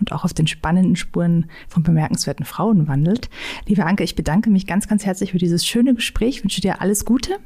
und 0.00 0.12
auch 0.12 0.24
auf 0.24 0.34
den 0.34 0.46
spannenden 0.46 0.96
Spuren 0.96 1.46
von 1.66 1.82
bemerkenswerten 1.82 2.44
Frauen 2.44 2.88
wandelt. 2.88 3.30
Liebe 3.66 3.86
Anke, 3.86 4.04
ich 4.04 4.14
bedanke 4.14 4.50
mich 4.50 4.66
ganz, 4.66 4.86
ganz 4.86 5.06
herzlich 5.06 5.32
für 5.32 5.38
dieses 5.38 5.66
schöne 5.66 5.94
Gespräch, 5.94 6.44
wünsche 6.44 6.60
dir 6.60 6.82
alles 6.82 7.06
Gute 7.06 7.38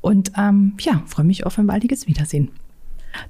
und 0.00 0.30
ähm, 0.38 0.74
ja, 0.78 1.02
freue 1.06 1.26
mich 1.26 1.46
auf 1.46 1.58
ein 1.58 1.66
baldiges 1.66 2.06
Wiedersehen. 2.06 2.50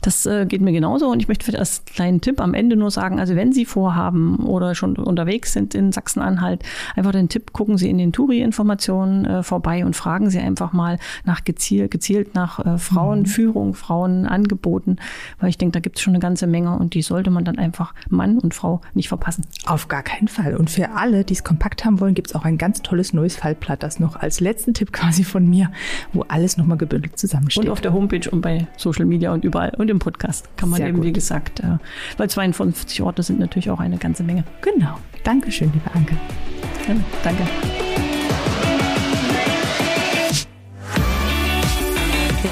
Das 0.03 0.27
äh, 0.27 0.47
geht 0.47 0.61
mir 0.61 0.73
genauso 0.73 1.09
und 1.11 1.21
ich 1.21 1.29
möchte 1.29 1.45
vielleicht 1.45 1.61
als 1.61 1.85
kleinen 1.85 2.21
Tipp 2.21 2.41
am 2.41 2.55
Ende 2.55 2.77
nur 2.77 2.91
sagen, 2.91 3.19
also 3.21 3.37
wenn 3.37 3.53
Sie 3.53 3.65
vorhaben 3.65 4.37
oder 4.47 4.75
schon 4.75 4.97
unterwegs 4.97 5.53
sind 5.53 5.75
in 5.75 5.93
Sachsen-Anhalt, 5.93 6.63
einfach 6.97 7.13
den 7.13 7.29
Tipp, 7.29 7.53
gucken 7.53 7.79
Sie 7.79 7.91
in 7.91 7.99
den 7.99 8.13
Touri-Informationen 8.13 9.25
äh, 9.25 9.43
vorbei 9.43 9.85
und 9.85 9.95
fragen 9.97 10.31
Sie 10.31 10.39
einfach 10.39 10.73
mal 10.73 10.99
nach 11.25 11.45
gezielt, 11.45 11.91
gezielt 11.91 12.35
nach 12.35 12.65
äh, 12.65 12.79
Frauenführung, 12.79 13.69
mhm. 13.69 13.75
Frauenangeboten, 13.75 15.01
weil 15.41 15.51
ich 15.51 15.59
denke, 15.59 15.73
da 15.73 15.81
gibt 15.81 15.97
es 15.97 16.03
schon 16.03 16.13
eine 16.13 16.21
ganze 16.21 16.47
Menge 16.47 16.77
und 16.77 16.95
die 16.95 17.03
sollte 17.03 17.31
man 17.31 17.45
dann 17.45 17.59
einfach 17.59 17.95
Mann 18.09 18.39
und 18.39 18.55
Frau 18.55 18.81
nicht 18.95 19.09
verpassen. 19.09 19.45
Auf 19.67 19.89
gar 19.89 20.03
keinen 20.03 20.29
Fall. 20.29 20.57
Und 20.57 20.71
für 20.71 20.91
alle, 20.91 21.25
die 21.25 21.35
es 21.35 21.45
kompakt 21.45 21.85
haben 21.85 22.01
wollen, 22.01 22.15
gibt 22.15 22.29
es 22.29 22.35
auch 22.35 22.45
ein 22.45 22.59
ganz 22.59 22.83
tolles 22.83 23.13
neues 23.13 23.37
Fallblatt, 23.37 23.83
das 23.83 24.01
noch 24.01 24.17
als 24.17 24.41
letzten 24.41 24.75
Tipp 24.75 24.93
quasi 24.93 25.25
von 25.25 25.49
mir, 25.49 25.71
wo 26.13 26.23
alles 26.23 26.57
nochmal 26.57 26.79
gebündelt 26.79 27.19
zusammensteht. 27.19 27.65
Und 27.65 27.71
auf 27.71 27.81
der 27.81 27.93
Homepage 27.93 28.29
und 28.31 28.41
bei 28.41 28.67
Social 28.77 29.05
Media 29.05 29.33
und 29.33 29.45
überall 29.45 29.74
und 29.77 29.91
im 29.91 29.99
Podcast 29.99 30.49
kann 30.57 30.71
man 30.71 30.79
Sehr 30.79 30.89
eben, 30.89 30.99
gut. 30.99 31.07
wie 31.07 31.13
gesagt, 31.13 31.61
äh, 31.61 31.79
weil 32.17 32.31
52 32.31 33.03
Orte 33.03 33.23
sind 33.23 33.39
natürlich 33.41 33.71
auch 33.71 33.81
eine 33.81 33.99
ganze 33.99 34.23
Menge. 34.23 34.45
Genau. 34.61 34.99
Dankeschön, 35.25 35.73
liebe 35.73 35.91
Anke. 35.95 36.17
Ja, 36.89 36.95
danke. 37.23 37.43